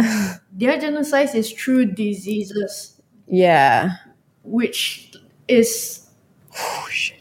their 0.52 0.78
genocide 0.78 1.34
is 1.34 1.50
through 1.50 1.86
diseases, 1.86 3.02
Yeah. 3.26 3.96
which 4.44 5.10
is 5.48 6.06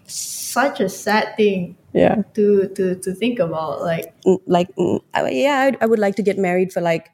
such 0.06 0.80
a 0.80 0.90
sad 0.90 1.36
thing 1.38 1.76
Yeah. 1.94 2.24
to 2.36 2.68
to 2.76 2.96
to 2.96 3.14
think 3.14 3.40
about. 3.40 3.82
Like 3.82 4.14
Mm, 4.26 4.40
Like, 4.48 4.70
mm, 4.76 5.02
yeah, 5.32 5.60
I'd- 5.68 5.78
I 5.82 5.86
would 5.86 6.00
like 6.00 6.16
to 6.16 6.24
get 6.24 6.38
married 6.38 6.72
for 6.72 6.82
like 6.82 7.12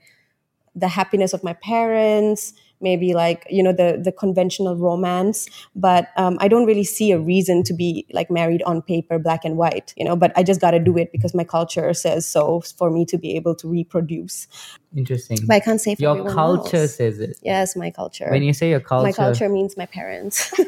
the 0.75 0.87
happiness 0.87 1.33
of 1.33 1.43
my 1.43 1.53
parents, 1.53 2.53
maybe 2.81 3.13
like 3.13 3.45
you 3.49 3.63
know 3.63 3.73
the 3.73 3.99
the 4.03 4.11
conventional 4.11 4.75
romance. 4.75 5.47
But 5.75 6.07
um, 6.17 6.37
I 6.39 6.47
don't 6.47 6.65
really 6.65 6.83
see 6.83 7.11
a 7.11 7.19
reason 7.19 7.63
to 7.63 7.73
be 7.73 8.05
like 8.11 8.29
married 8.29 8.63
on 8.63 8.81
paper, 8.81 9.19
black 9.19 9.45
and 9.45 9.57
white. 9.57 9.93
You 9.97 10.05
know, 10.05 10.15
but 10.15 10.31
I 10.35 10.43
just 10.43 10.61
got 10.61 10.71
to 10.71 10.79
do 10.79 10.97
it 10.97 11.11
because 11.11 11.33
my 11.33 11.43
culture 11.43 11.93
says 11.93 12.25
so 12.25 12.61
for 12.77 12.89
me 12.89 13.05
to 13.05 13.17
be 13.17 13.35
able 13.35 13.55
to 13.55 13.67
reproduce. 13.67 14.47
Interesting. 14.95 15.37
But 15.45 15.55
I 15.55 15.59
can't 15.59 15.81
say 15.81 15.95
for 15.95 16.01
Your 16.01 16.29
culture 16.29 16.77
else. 16.77 16.95
says 16.95 17.19
it. 17.19 17.37
Yes, 17.43 17.75
my 17.75 17.91
culture. 17.91 18.27
When 18.29 18.41
you 18.41 18.53
say 18.53 18.69
your 18.69 18.79
culture, 18.79 19.03
my 19.03 19.11
culture 19.11 19.49
means 19.49 19.77
my 19.77 19.85
parents. 19.85 20.53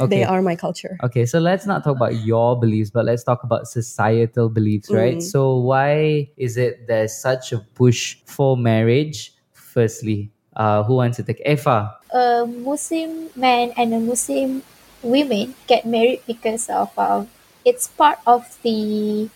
Okay. 0.00 0.06
They 0.06 0.24
are 0.24 0.42
my 0.42 0.56
culture. 0.56 0.98
Okay, 1.04 1.24
so 1.24 1.38
let's 1.38 1.66
not 1.66 1.84
talk 1.84 1.94
about 1.96 2.16
your 2.24 2.58
beliefs, 2.58 2.90
but 2.90 3.04
let's 3.04 3.22
talk 3.22 3.44
about 3.44 3.68
societal 3.68 4.48
beliefs, 4.48 4.90
right? 4.90 5.18
Mm. 5.18 5.22
So 5.22 5.56
why 5.58 6.28
is 6.36 6.56
it 6.56 6.88
there's 6.88 7.16
such 7.16 7.52
a 7.52 7.58
push 7.58 8.16
for 8.26 8.56
marriage? 8.56 9.32
Firstly, 9.52 10.32
uh, 10.56 10.82
who 10.84 10.96
wants 10.96 11.16
to 11.18 11.22
take 11.22 11.40
Eva? 11.44 11.96
a 12.12 12.46
Muslim 12.46 13.30
man 13.34 13.72
and 13.76 13.92
a 13.94 13.98
Muslim 14.00 14.62
women 15.02 15.54
get 15.66 15.84
married 15.84 16.22
because 16.26 16.68
of 16.70 16.96
um, 16.98 17.28
it's 17.64 17.88
part 17.88 18.18
of 18.26 18.56
the 18.62 19.28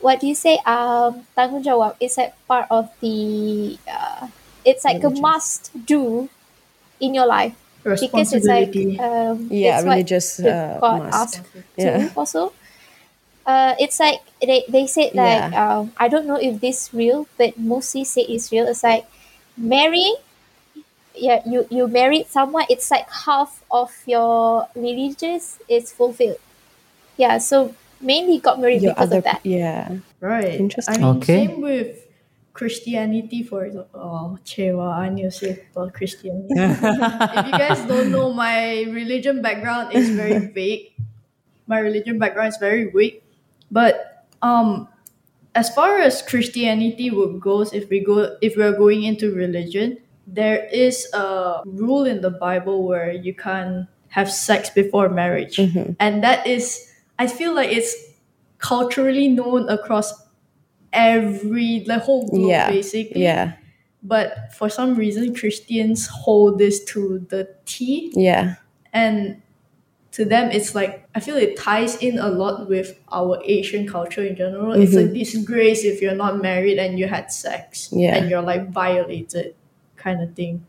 what 0.00 0.20
do 0.20 0.26
you 0.26 0.34
say 0.34 0.56
um 0.66 1.26
tanggungjawab 1.36 1.96
it's 2.00 2.16
like 2.18 2.34
part 2.48 2.66
of 2.70 2.88
the 3.00 3.78
uh, 3.88 4.28
it's 4.64 4.84
like 4.84 5.02
a 5.04 5.10
must 5.10 5.70
do 5.86 6.28
in 7.00 7.14
your 7.14 7.26
life 7.26 7.54
because 8.00 8.32
it's 8.32 8.46
like 8.48 8.74
um 9.00 9.48
Yeah, 9.50 9.78
it's 9.78 9.84
religious 9.84 10.36
the 10.40 10.50
uh, 10.50 10.80
God 10.80 11.04
must. 11.04 11.36
asked 11.36 11.44
Yeah. 11.76 12.08
too 12.08 12.10
also. 12.16 12.52
Uh, 13.46 13.74
it's 13.78 13.98
like 14.00 14.20
they, 14.40 14.64
they 14.68 14.86
said 14.86 15.14
like 15.14 15.50
Yeah. 15.50 15.56
um, 15.56 15.92
I 15.96 16.08
don't 16.08 16.26
know 16.26 16.36
if 16.36 16.60
this 16.60 16.90
real, 16.92 17.26
but 17.38 17.58
mostly 17.58 18.04
say 18.04 18.22
it's 18.22 18.52
real. 18.52 18.66
It's 18.66 18.82
like 18.84 19.06
marrying. 19.56 20.16
Yeah, 21.14 21.42
you 21.46 21.66
you 21.70 21.88
married 21.88 22.28
someone. 22.28 22.66
It's 22.70 22.90
like 22.90 23.10
half 23.10 23.62
of 23.70 23.90
your 24.06 24.68
religious 24.74 25.58
is 25.68 25.92
fulfilled. 25.92 26.38
Yeah, 27.16 27.38
so 27.38 27.74
mainly 28.00 28.38
got 28.38 28.60
married 28.60 28.82
Your 28.82 28.92
because 28.94 29.08
other, 29.08 29.18
of 29.18 29.24
that. 29.24 29.40
yeah. 29.44 29.98
Right. 30.20 30.54
Interesting. 30.58 30.96
I 30.96 30.98
mean, 30.98 31.16
Okay. 31.18 31.46
same 31.46 31.60
with 31.60 32.06
Christianity, 32.54 33.42
for 33.42 33.64
example. 33.64 34.00
Oh, 34.00 34.38
Chewa, 34.44 34.88
I 34.96 35.08
need 35.10 35.22
to 35.24 35.30
say 35.30 35.64
about 35.74 35.92
Christianity. 35.94 36.48
if 36.56 37.46
you 37.46 37.52
guys 37.58 37.80
don't 37.86 38.10
know, 38.10 38.32
my 38.32 38.82
religion 38.88 39.42
background 39.42 39.92
is 39.94 40.10
very 40.10 40.38
vague. 40.54 40.92
My 41.66 41.78
religion 41.78 42.18
background 42.18 42.48
is 42.48 42.56
very 42.58 42.88
weak. 42.88 43.22
But 43.70 44.26
um, 44.42 44.88
as 45.54 45.68
far 45.74 45.98
as 45.98 46.22
Christianity 46.22 47.10
would 47.10 47.40
goes, 47.40 47.72
if 47.72 47.88
we 47.90 48.00
go, 48.00 48.36
if 48.40 48.56
we're 48.56 48.72
going 48.76 49.02
into 49.04 49.30
religion, 49.34 49.98
there 50.32 50.66
is 50.72 51.06
a 51.12 51.62
rule 51.66 52.04
in 52.04 52.20
the 52.20 52.30
Bible 52.30 52.86
where 52.86 53.12
you 53.12 53.34
can't 53.34 53.86
have 54.08 54.30
sex 54.30 54.70
before 54.70 55.08
marriage, 55.08 55.56
mm-hmm. 55.56 55.92
and 55.98 56.22
that 56.22 56.46
is, 56.46 56.92
I 57.18 57.26
feel 57.26 57.54
like 57.54 57.70
it's 57.70 57.94
culturally 58.58 59.28
known 59.28 59.68
across 59.68 60.12
every 60.92 61.80
the 61.86 61.98
whole 61.98 62.26
globe 62.28 62.50
Yeah. 62.50 62.70
basically. 62.70 63.22
Yeah. 63.22 63.52
But 64.02 64.52
for 64.54 64.68
some 64.68 64.94
reason, 64.94 65.34
Christians 65.34 66.06
hold 66.06 66.58
this 66.58 66.82
to 66.86 67.24
the 67.28 67.48
T, 67.66 68.12
Yeah. 68.16 68.54
and 68.92 69.42
to 70.12 70.24
them, 70.24 70.50
it's 70.50 70.74
like 70.74 71.06
I 71.14 71.20
feel 71.20 71.36
it 71.36 71.56
ties 71.56 71.96
in 71.96 72.18
a 72.18 72.28
lot 72.28 72.68
with 72.68 72.98
our 73.12 73.40
Asian 73.44 73.86
culture 73.86 74.24
in 74.24 74.34
general. 74.36 74.72
It's 74.72 74.96
a 74.96 75.04
mm-hmm. 75.04 75.14
disgrace 75.14 75.84
if 75.84 76.02
you're 76.02 76.16
not 76.16 76.42
married 76.42 76.78
and 76.78 76.98
you 76.98 77.06
had 77.06 77.30
sex, 77.30 77.90
Yeah. 77.92 78.16
and 78.16 78.28
you're 78.28 78.42
like 78.42 78.70
violated, 78.70 79.54
kind 80.02 80.22
of 80.22 80.34
thing. 80.34 80.64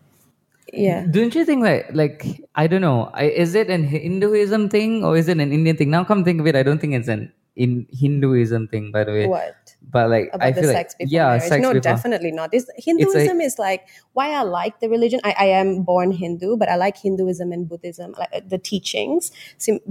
Yeah. 0.74 1.06
Don't 1.10 1.36
you 1.36 1.44
think 1.44 1.64
like 1.64 1.90
like 1.94 2.26
I 2.56 2.68
don't 2.68 2.82
know, 2.82 3.10
I, 3.14 3.26
is 3.44 3.56
it 3.56 3.70
an 3.70 3.84
Hinduism 3.84 4.70
thing 4.70 5.04
or 5.04 5.18
is 5.18 5.28
it 5.28 5.38
an 5.40 5.52
Indian 5.52 5.76
thing? 5.76 5.90
Now 5.90 6.04
come 6.04 6.24
think 6.24 6.40
of 6.40 6.48
it, 6.48 6.56
I 6.56 6.64
don't 6.64 6.80
think 6.80 6.94
it's 6.94 7.08
an 7.08 7.32
in 7.56 7.86
Hinduism 7.92 8.68
thing, 8.70 8.92
by 8.92 9.04
the 9.04 9.12
way. 9.12 9.28
What? 9.28 9.76
But 9.92 10.10
like 10.10 10.30
About 10.34 10.48
I 10.48 10.52
the 10.52 10.62
feel 10.62 10.70
like 10.70 10.78
sex 10.78 10.96
before 10.96 11.12
yeah, 11.12 11.26
marriage? 11.26 11.44
sex 11.44 11.62
no, 11.62 11.70
before. 11.74 11.82
definitely 11.82 12.32
not. 12.32 12.52
This 12.52 12.70
Hinduism 12.78 13.42
is 13.42 13.60
like 13.60 13.88
why 14.14 14.30
I 14.32 14.44
like 14.44 14.80
the 14.80 14.88
religion. 14.88 15.20
I, 15.26 15.36
I 15.38 15.46
am 15.46 15.84
born 15.84 16.12
Hindu, 16.12 16.56
but 16.56 16.70
I 16.70 16.76
like 16.76 16.98
Hinduism 16.98 17.52
and 17.52 17.68
Buddhism, 17.68 18.16
like 18.18 18.30
uh, 18.34 18.40
the 18.48 18.58
teachings, 18.58 19.32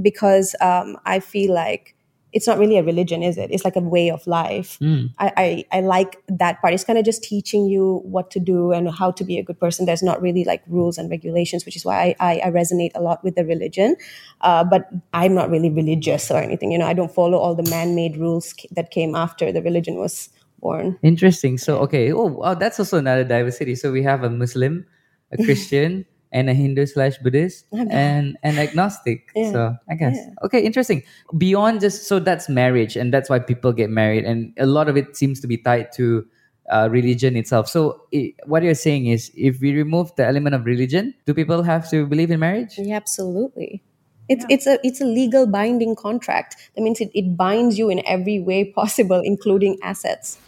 because 0.01 0.55
um, 0.61 0.97
I 1.05 1.21
feel 1.21 1.53
like 1.53 1.95
it's 2.33 2.47
not 2.47 2.59
really 2.59 2.79
a 2.79 2.83
religion, 2.83 3.23
is 3.23 3.37
it? 3.37 3.51
It's 3.51 3.65
like 3.65 3.77
a 3.77 3.81
way 3.81 4.11
of 4.11 4.27
life. 4.27 4.79
Mm. 4.81 5.11
I, 5.19 5.33
I, 5.73 5.79
I 5.79 5.81
like 5.81 6.23
that 6.29 6.61
part. 6.61 6.75
It's 6.75 6.85
kind 6.85 6.99
of 6.99 7.05
just 7.05 7.23
teaching 7.23 7.67
you 7.67 8.03
what 8.05 8.31
to 8.33 8.41
do 8.41 8.73
and 8.73 8.91
how 8.91 9.11
to 9.13 9.25
be 9.25 9.39
a 9.39 9.43
good 9.43 9.59
person. 9.59 9.87
There's 9.87 10.03
not 10.03 10.23
really 10.23 10.45
like 10.45 10.63
rules 10.67 10.99
and 10.99 11.11
regulations, 11.11 11.65
which 11.65 11.77
is 11.77 11.85
why 11.85 12.15
I, 12.21 12.41
I, 12.45 12.51
resonate 12.51 12.93
a 12.95 13.01
lot 13.01 13.25
with 13.25 13.35
the 13.35 13.45
religion. 13.45 13.97
Uh, 14.43 14.65
but 14.65 14.89
I'm 15.13 15.35
not 15.35 15.51
really 15.51 15.71
religious 15.71 16.31
or 16.31 16.39
anything. 16.39 16.71
You 16.71 16.79
know, 16.79 16.87
I 16.87 16.93
don't 16.93 17.13
follow 17.13 17.39
all 17.39 17.55
the 17.55 17.69
man-made 17.69 18.17
rules 18.17 18.55
that 18.71 18.91
came 18.91 19.15
after 19.15 19.51
the 19.53 19.63
religion 19.63 19.97
was 19.97 20.29
born. 20.61 20.99
Interesting. 21.03 21.59
So 21.59 21.79
okay, 21.79 22.13
oh 22.13 22.27
wow, 22.27 22.55
that's 22.55 22.79
also 22.79 22.99
another 22.99 23.25
diversity. 23.25 23.75
So 23.75 23.91
we 23.91 24.03
have 24.03 24.23
a 24.23 24.31
Muslim, 24.31 24.87
a 25.33 25.37
Christian, 25.45 26.07
and 26.33 26.49
a 26.49 26.55
Hindu 26.55 26.87
slash 26.87 27.19
Buddhist, 27.19 27.67
and 27.73 28.37
an 28.43 28.59
agnostic. 28.59 29.31
Yeah. 29.35 29.53
So 29.53 29.77
I 29.89 29.95
guess 29.95 30.17
Yeah. 30.17 30.45
okay, 30.45 30.61
interesting. 30.61 31.03
Beyond 31.37 31.81
just 31.81 32.07
so 32.09 32.19
that's 32.19 32.49
marriage, 32.49 32.97
and 32.97 33.13
that's 33.13 33.29
why 33.29 33.39
people 33.39 33.73
get 33.73 33.91
married, 33.91 34.25
and 34.25 34.53
a 34.59 34.67
lot 34.67 34.89
of 34.89 34.97
it 34.97 35.17
seems 35.17 35.41
to 35.41 35.47
be 35.47 35.57
tied 35.57 35.93
to 35.93 36.27
uh, 36.71 36.89
religion 36.91 37.37
itself. 37.37 37.69
So 37.69 38.03
i 38.15 38.33
what 38.47 38.63
you're 38.63 38.75
saying 38.75 39.07
is, 39.07 39.31
if 39.35 39.61
we 39.61 39.75
remove 39.75 40.15
the 40.17 40.27
element 40.27 40.55
of 40.55 40.65
religion, 40.65 41.15
do 41.27 41.35
people 41.35 41.63
have 41.63 41.91
to 41.91 42.07
believe 42.07 42.31
in 42.31 42.41
marriage? 42.41 42.79
Yeah, 42.79 42.97
absolutely. 42.97 43.83
It's 44.29 44.47
it's 44.49 44.67
a 44.67 44.79
it's 44.87 45.01
a 45.01 45.05
legal 45.05 45.47
binding 45.47 45.97
contract. 45.97 46.55
That 46.77 46.83
means 46.83 47.01
it, 47.01 47.11
it 47.15 47.37
binds 47.37 47.77
you 47.79 47.91
in 47.91 48.07
every 48.07 48.39
way 48.39 48.65
possible, 48.65 49.21
including 49.25 49.79
assets. 49.83 50.39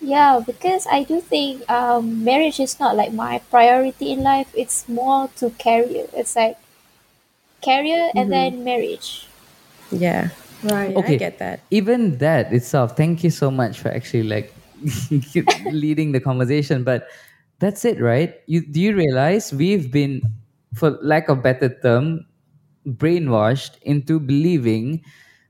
Yeah, 0.00 0.40
because 0.44 0.86
I 0.90 1.04
do 1.04 1.20
think 1.20 1.68
um, 1.70 2.24
marriage 2.24 2.58
is 2.58 2.80
not 2.80 2.96
like 2.96 3.12
my 3.12 3.40
priority 3.50 4.12
in 4.12 4.22
life. 4.22 4.48
It's 4.54 4.88
more 4.88 5.28
to 5.36 5.50
career. 5.50 6.06
It's 6.14 6.34
like 6.36 6.56
career 7.62 8.10
and 8.16 8.32
then 8.32 8.64
marriage. 8.64 9.28
Yeah. 9.90 10.30
Right. 10.62 10.94
Okay. 10.96 11.14
I 11.14 11.18
get 11.18 11.38
that. 11.38 11.60
even 11.70 12.18
that 12.18 12.52
itself 12.52 12.96
thank 12.96 13.24
you 13.24 13.30
so 13.30 13.50
much 13.50 13.80
for 13.80 13.88
actually 13.88 14.24
like 14.24 14.52
leading 15.72 16.12
the 16.12 16.20
conversation 16.20 16.84
but 16.84 17.08
that's 17.60 17.84
it 17.84 18.00
right 18.00 18.36
you 18.46 18.60
do 18.60 18.80
you 18.80 18.94
realize 18.94 19.52
we've 19.54 19.90
been 19.90 20.20
for 20.74 20.98
lack 21.00 21.28
of 21.28 21.42
better 21.42 21.68
term 21.80 22.26
brainwashed 22.86 23.80
into 23.82 24.20
believing 24.20 25.00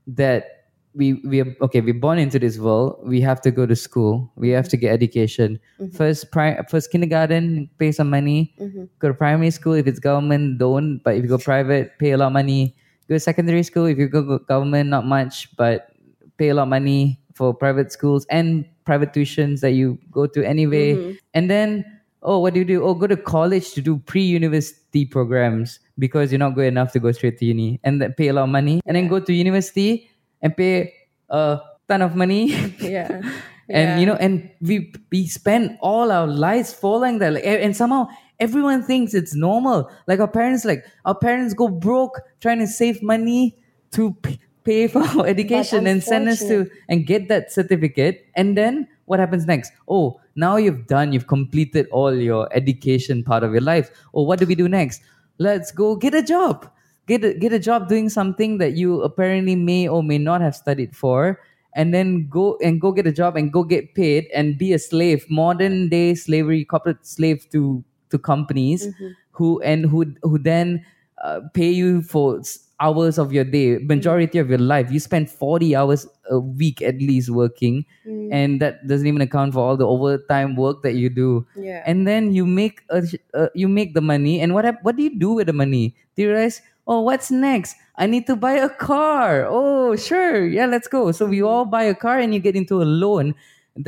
that 0.07 0.60
we 0.93 1.13
we 1.23 1.41
are 1.41 1.55
okay 1.61 1.79
we're 1.81 1.93
born 1.93 2.19
into 2.19 2.39
this 2.39 2.57
world. 2.57 2.99
We 3.03 3.21
have 3.21 3.41
to 3.41 3.51
go 3.51 3.65
to 3.65 3.75
school. 3.75 4.31
We 4.35 4.49
have 4.49 4.67
to 4.69 4.77
get 4.77 4.91
education. 4.91 5.59
Mm-hmm. 5.79 5.95
First 5.95 6.31
pri- 6.31 6.59
first 6.69 6.91
kindergarten 6.91 7.69
pay 7.79 7.91
some 7.91 8.09
money. 8.09 8.53
Mm-hmm. 8.59 8.85
Go 8.99 9.07
to 9.07 9.13
primary 9.13 9.51
school 9.51 9.73
if 9.73 9.87
it's 9.87 9.99
government 9.99 10.57
don't. 10.57 10.99
But 10.99 11.15
if 11.15 11.23
you 11.23 11.29
go 11.29 11.37
private 11.37 11.97
pay 11.99 12.11
a 12.11 12.17
lot 12.17 12.27
of 12.27 12.33
money. 12.33 12.75
Go 13.07 13.15
to 13.15 13.19
secondary 13.19 13.63
school 13.63 13.85
if 13.85 13.97
you 13.97 14.07
go 14.07 14.21
go 14.21 14.39
government 14.39 14.89
not 14.89 15.05
much 15.05 15.55
but 15.55 15.91
pay 16.37 16.49
a 16.49 16.53
lot 16.53 16.63
of 16.63 16.69
money 16.69 17.19
for 17.35 17.53
private 17.53 17.91
schools 17.91 18.25
and 18.29 18.65
private 18.85 19.13
tuitions 19.13 19.61
that 19.61 19.71
you 19.71 19.97
go 20.11 20.27
to 20.27 20.43
anyway. 20.43 20.95
Mm-hmm. 20.95 21.11
And 21.33 21.49
then 21.49 21.85
oh 22.23 22.39
what 22.39 22.53
do 22.53 22.59
you 22.59 22.65
do? 22.65 22.83
Oh 22.83 22.93
go 22.93 23.07
to 23.07 23.17
college 23.17 23.71
to 23.73 23.81
do 23.81 23.97
pre-university 23.97 25.05
programs 25.05 25.79
because 25.97 26.31
you're 26.31 26.39
not 26.39 26.55
good 26.55 26.67
enough 26.67 26.91
to 26.91 26.99
go 26.99 27.11
straight 27.11 27.37
to 27.37 27.45
uni 27.45 27.79
and 27.83 28.01
then 28.01 28.13
pay 28.13 28.27
a 28.27 28.33
lot 28.33 28.43
of 28.43 28.49
money 28.49 28.81
and 28.85 28.95
then 28.95 29.07
go 29.07 29.19
to 29.19 29.33
university 29.33 30.10
and 30.41 30.55
pay 30.55 30.93
a 31.29 31.59
ton 31.87 32.01
of 32.01 32.15
money. 32.15 32.53
Yeah. 32.79 33.21
and 33.69 34.01
you 34.01 34.05
know 34.05 34.15
and 34.15 34.49
we 34.59 34.91
we 35.11 35.27
spend 35.27 35.77
all 35.81 36.11
our 36.11 36.27
lives 36.27 36.73
following 36.73 37.19
that. 37.19 37.33
Like, 37.33 37.45
and 37.45 37.75
somehow 37.75 38.07
everyone 38.39 38.83
thinks 38.83 39.13
it's 39.13 39.35
normal. 39.35 39.89
Like 40.07 40.19
our 40.19 40.27
parents 40.27 40.65
like 40.65 40.83
our 41.05 41.15
parents 41.15 41.53
go 41.53 41.69
broke 41.69 42.19
trying 42.41 42.59
to 42.59 42.67
save 42.67 43.01
money 43.01 43.55
to 43.91 44.13
p- 44.23 44.39
pay 44.63 44.87
for 44.87 45.03
our 45.03 45.25
education 45.25 45.87
and 45.87 46.03
send 46.03 46.27
us 46.27 46.39
to 46.47 46.69
and 46.89 47.05
get 47.05 47.29
that 47.29 47.51
certificate. 47.51 48.25
And 48.35 48.57
then 48.57 48.87
what 49.05 49.19
happens 49.19 49.45
next? 49.45 49.71
Oh 49.87 50.19
now 50.35 50.57
you've 50.57 50.87
done 50.87 51.13
you've 51.13 51.27
completed 51.27 51.87
all 51.91 52.13
your 52.13 52.49
education 52.51 53.23
part 53.23 53.43
of 53.43 53.51
your 53.51 53.61
life. 53.61 53.91
Oh 54.13 54.23
what 54.23 54.39
do 54.39 54.45
we 54.45 54.55
do 54.55 54.67
next? 54.67 55.01
Let's 55.37 55.71
go 55.71 55.95
get 55.95 56.13
a 56.13 56.21
job 56.23 56.69
get 57.11 57.23
a, 57.29 57.33
get 57.33 57.53
a 57.53 57.59
job 57.59 57.87
doing 57.93 58.09
something 58.09 58.57
that 58.63 58.73
you 58.81 59.01
apparently 59.01 59.55
may 59.55 59.87
or 59.87 60.01
may 60.11 60.17
not 60.17 60.41
have 60.41 60.55
studied 60.55 60.95
for 60.95 61.39
and 61.73 61.93
then 61.93 62.27
go 62.29 62.57
and 62.63 62.81
go 62.81 62.91
get 62.91 63.07
a 63.07 63.11
job 63.11 63.37
and 63.37 63.51
go 63.51 63.63
get 63.63 63.93
paid 63.95 64.27
and 64.33 64.57
be 64.57 64.73
a 64.73 64.79
slave 64.79 65.25
modern 65.29 65.89
day 65.89 66.15
slavery 66.15 66.63
corporate 66.65 67.05
slave 67.05 67.47
to 67.51 67.83
to 68.09 68.19
companies 68.19 68.87
who 69.31 69.61
and 69.61 69.85
who 69.85 70.05
who 70.23 70.37
then 70.37 70.85
uh, 71.23 71.39
pay 71.53 71.71
you 71.71 72.01
for 72.01 72.41
hours 72.81 73.17
of 73.21 73.31
your 73.31 73.43
day 73.45 73.77
majority 73.77 74.39
of 74.39 74.49
your 74.49 74.57
life. 74.59 74.91
You 74.91 74.99
spend 74.99 75.29
40 75.29 75.75
hours 75.75 76.07
a 76.29 76.39
week 76.39 76.81
at 76.81 76.97
least 76.97 77.29
working 77.29 77.85
and 78.31 78.59
that 78.61 78.87
doesn't 78.87 79.05
even 79.05 79.21
account 79.21 79.53
for 79.53 79.59
all 79.59 79.77
the 79.77 79.85
overtime 79.87 80.55
work 80.55 80.81
that 80.81 80.93
you 80.95 81.09
do. 81.09 81.45
Yeah. 81.55 81.83
and 81.85 82.07
then 82.07 82.33
you 82.33 82.45
make 82.45 82.81
a, 82.89 83.03
uh, 83.33 83.47
you 83.53 83.67
make 83.67 83.93
the 83.93 84.01
money 84.01 84.41
and 84.41 84.53
what 84.53 84.65
what 84.81 84.95
do 84.97 85.03
you 85.03 85.13
do 85.19 85.33
with 85.33 85.47
the 85.47 85.53
money? 85.53 85.95
Do 86.15 86.23
you 86.23 86.31
realize 86.31 86.61
oh 86.91 86.99
what's 87.01 87.31
next? 87.31 87.75
I 87.95 88.05
need 88.05 88.27
to 88.27 88.35
buy 88.35 88.59
a 88.59 88.69
car. 88.69 89.47
Oh 89.47 89.95
sure. 89.95 90.45
Yeah 90.45 90.67
let's 90.67 90.87
go. 90.87 91.11
So 91.11 91.25
we 91.25 91.41
all 91.41 91.63
buy 91.65 91.83
a 91.87 91.95
car 91.95 92.19
and 92.19 92.33
you 92.35 92.39
get 92.43 92.55
into 92.55 92.81
a 92.81 92.85
loan. 92.85 93.33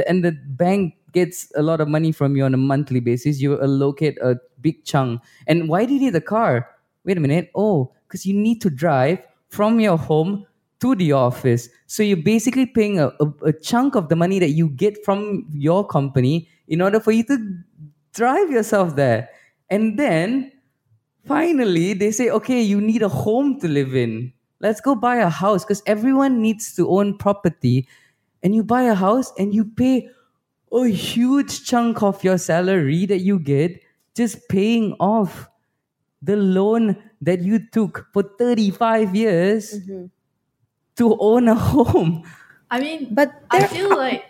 And 0.08 0.24
the 0.24 0.32
bank 0.32 0.96
gets 1.12 1.52
a 1.56 1.62
lot 1.62 1.82
of 1.82 1.88
money 1.92 2.12
from 2.12 2.36
you 2.36 2.46
on 2.46 2.54
a 2.54 2.58
monthly 2.58 3.02
basis. 3.02 3.42
You 3.42 3.60
allocate 3.62 4.18
a 4.24 4.38
big 4.62 4.86
chunk. 4.86 5.22
And 5.46 5.68
why 5.68 5.86
do 5.86 5.94
you 5.94 6.00
need 6.00 6.16
the 6.16 6.22
car? 6.22 6.70
Wait 7.04 7.18
a 7.18 7.20
minute. 7.20 7.52
Oh 7.54 7.92
because 8.14 8.28
you 8.28 8.34
need 8.36 8.62
to 8.62 8.70
drive 8.70 9.18
from 9.50 9.80
your 9.80 9.98
home 9.98 10.46
to 10.80 10.94
the 10.94 11.12
office. 11.12 11.68
So 11.88 12.04
you're 12.04 12.18
basically 12.18 12.68
paying 12.68 13.00
a, 13.00 13.08
a, 13.20 13.50
a 13.50 13.54
chunk 13.54 13.96
of 13.96 14.10
the 14.10 14.16
money 14.16 14.38
that 14.38 14.52
you 14.52 14.70
get 14.70 15.04
from 15.04 15.48
your 15.50 15.84
company 15.88 16.48
in 16.68 16.80
order 16.80 17.00
for 17.00 17.12
you 17.12 17.24
to 17.24 17.58
drive 18.14 18.52
yourself 18.52 18.96
there. 18.96 19.30
And 19.72 19.98
then 19.98 20.52
finally 21.26 21.94
they 21.94 22.12
say, 22.12 22.30
okay, 22.30 22.62
you 22.62 22.82
need 22.82 23.02
a 23.02 23.10
home 23.10 23.60
to 23.62 23.68
live 23.68 23.96
in. 23.96 24.34
Let's 24.60 24.82
go 24.82 24.96
buy 24.96 25.18
a 25.18 25.30
house 25.30 25.64
because 25.64 25.84
everyone 25.86 26.42
needs 26.42 26.76
to 26.76 26.90
own 26.90 27.18
property. 27.18 27.88
And 28.42 28.56
you 28.56 28.64
buy 28.64 28.84
a 28.84 28.96
house 28.96 29.32
and 29.38 29.54
you 29.54 29.66
pay 29.66 30.10
a 30.72 30.88
huge 30.88 31.66
chunk 31.66 32.02
of 32.02 32.24
your 32.24 32.38
salary 32.38 33.06
that 33.06 33.20
you 33.20 33.40
get 33.40 33.82
just 34.16 34.48
paying 34.50 34.94
off 35.00 35.50
the 36.22 36.36
loan 36.36 36.98
that 37.22 37.42
you 37.42 37.60
took 37.72 38.08
for 38.14 38.24
35 38.24 39.16
years 39.16 39.80
to 40.96 41.18
own 41.20 41.48
a 41.48 41.56
home. 41.56 42.24
I 42.70 42.80
mean, 42.80 43.14
But 43.14 43.44
I 43.52 43.68
feel 43.68 43.90
like 43.96 44.26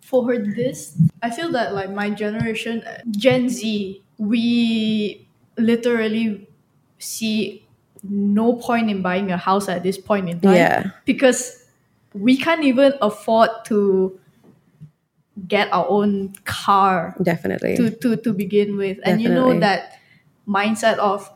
for 0.00 0.36
this, 0.38 0.96
I 1.22 1.30
feel 1.30 1.50
that 1.52 1.74
like 1.74 1.90
my 1.90 2.10
generation, 2.10 2.82
uh, 2.82 2.98
Gen 3.10 3.48
Z, 3.48 4.02
we 4.18 5.25
literally 5.56 6.48
see 6.98 7.66
no 8.02 8.54
point 8.54 8.90
in 8.90 9.02
buying 9.02 9.32
a 9.32 9.36
house 9.36 9.68
at 9.68 9.82
this 9.82 9.98
point 9.98 10.28
in 10.28 10.40
time 10.40 10.54
Yeah. 10.54 10.90
because 11.04 11.64
we 12.14 12.36
can't 12.36 12.64
even 12.64 12.94
afford 13.02 13.50
to 13.66 14.18
get 15.48 15.70
our 15.72 15.86
own 15.88 16.32
car 16.44 17.14
Definitely. 17.22 17.76
to, 17.76 17.90
to, 17.90 18.16
to 18.16 18.32
begin 18.32 18.76
with. 18.76 18.98
And 19.04 19.20
you 19.20 19.28
know 19.28 19.58
that 19.60 19.98
mindset 20.48 20.96
of 20.98 21.30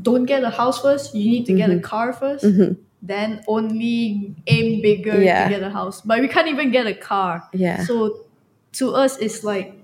don't 0.00 0.24
get 0.24 0.44
a 0.44 0.50
house 0.50 0.80
first, 0.82 1.14
you 1.14 1.30
need 1.30 1.46
to 1.46 1.52
get 1.54 1.70
Mm-hmm. 1.70 1.78
a 1.78 1.82
car 1.82 2.12
1st 2.12 2.76
then 3.00 3.44
only 3.46 4.34
aim 4.48 4.82
bigger 4.82 5.22
Yeah. 5.22 5.44
to 5.44 5.50
get 5.54 5.62
a 5.62 5.70
house. 5.70 6.00
But 6.00 6.20
we 6.20 6.26
can't 6.26 6.48
even 6.48 6.72
get 6.72 6.84
a 6.86 6.94
car. 6.94 7.48
Yeah. 7.52 7.84
So 7.84 8.24
to 8.72 8.92
us 8.94 9.16
it's 9.18 9.44
like 9.44 9.77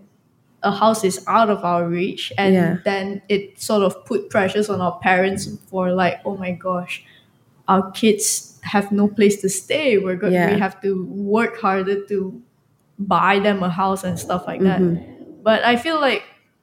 a 0.65 0.71
house 0.73 1.05
is 1.05 1.23
out 1.29 1.51
of 1.51 1.65
our 1.65 1.87
reach 1.89 2.33
and 2.39 2.55
Yeah. 2.55 2.77
then 2.85 3.23
it 3.29 3.61
sort 3.61 3.83
of 3.83 4.05
put 4.07 4.31
pressures 4.31 4.69
on 4.71 4.81
our 4.81 4.99
parents 5.01 5.47
for 5.71 5.93
like, 5.93 6.21
oh 6.25 6.37
my 6.37 6.53
gosh, 6.53 7.05
our 7.69 7.91
kids 7.93 8.59
have 8.63 8.91
no 8.91 9.07
place 9.09 9.41
to 9.43 9.49
stay. 9.49 9.99
We're 9.99 10.17
going 10.17 10.33
Yeah. 10.33 10.53
we 10.55 10.59
have 10.61 10.81
to 10.83 11.05
work 11.07 11.61
harder 11.61 12.05
to 12.07 12.41
buy 12.99 13.39
them 13.41 13.63
a 13.63 13.69
house 13.71 14.05
and 14.05 14.19
stuff 14.19 14.47
like 14.47 14.61
that. 14.63 14.81
Mm-hmm. 14.81 15.43
But 15.43 15.65
I 15.65 15.77
feel 15.77 16.01
like 16.01 16.23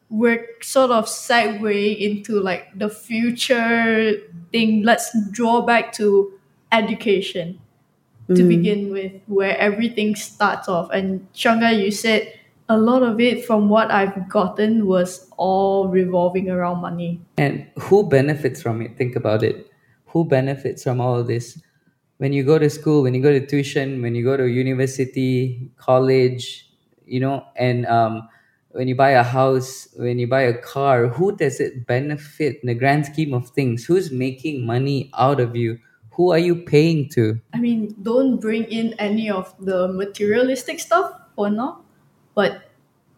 we're 0.09 0.45
sort 0.61 0.91
of 0.91 1.05
segueing 1.05 1.97
into 1.99 2.39
like 2.41 2.67
the 2.77 2.89
future 2.89 4.13
thing. 4.51 4.83
Let's 4.83 5.07
draw 5.31 5.61
back 5.61 5.93
to 5.93 6.33
education 6.71 7.59
Mm. 8.29 8.35
to 8.37 8.43
begin 8.47 8.91
with, 8.93 9.11
where 9.27 9.57
everything 9.57 10.15
starts 10.15 10.69
off. 10.69 10.89
And 10.93 11.27
Shanggar, 11.33 11.73
you 11.83 11.91
said 11.91 12.31
a 12.71 12.77
lot 12.77 13.03
of 13.03 13.19
it 13.19 13.43
from 13.43 13.67
what 13.67 13.91
I've 13.91 14.29
gotten 14.29 14.87
was 14.87 15.29
all 15.35 15.89
revolving 15.89 16.49
around 16.49 16.79
money. 16.79 17.19
And 17.37 17.67
who 17.77 18.07
benefits 18.07 18.61
from 18.61 18.81
it? 18.81 18.97
Think 18.97 19.17
about 19.17 19.43
it. 19.43 19.69
Who 20.07 20.23
benefits 20.23 20.83
from 20.83 21.01
all 21.01 21.19
of 21.19 21.27
this? 21.27 21.61
When 22.17 22.31
you 22.31 22.45
go 22.45 22.57
to 22.57 22.69
school, 22.69 23.03
when 23.03 23.13
you 23.13 23.21
go 23.21 23.31
to 23.31 23.45
tuition, 23.45 24.01
when 24.01 24.15
you 24.15 24.23
go 24.23 24.37
to 24.37 24.47
university, 24.47 25.69
college, 25.75 26.69
you 27.05 27.19
know, 27.19 27.43
and 27.57 27.85
um, 27.87 28.29
when 28.71 28.87
you 28.87 28.95
buy 28.95 29.09
a 29.09 29.23
house, 29.23 29.89
when 29.97 30.17
you 30.17 30.27
buy 30.27 30.43
a 30.43 30.57
car, 30.57 31.07
who 31.07 31.35
does 31.35 31.59
it 31.59 31.85
benefit 31.85 32.59
in 32.63 32.67
the 32.67 32.73
grand 32.73 33.05
scheme 33.05 33.33
of 33.33 33.49
things? 33.49 33.83
Who's 33.83 34.11
making 34.11 34.65
money 34.65 35.11
out 35.17 35.41
of 35.41 35.57
you? 35.57 35.79
Who 36.13 36.31
are 36.31 36.39
you 36.39 36.55
paying 36.55 37.09
to? 37.09 37.41
I 37.53 37.59
mean, 37.59 37.95
don't 38.01 38.39
bring 38.39 38.63
in 38.65 38.93
any 38.99 39.29
of 39.29 39.53
the 39.59 39.89
materialistic 39.89 40.79
stuff 40.79 41.11
for 41.35 41.49
now. 41.49 41.83
But 42.35 42.63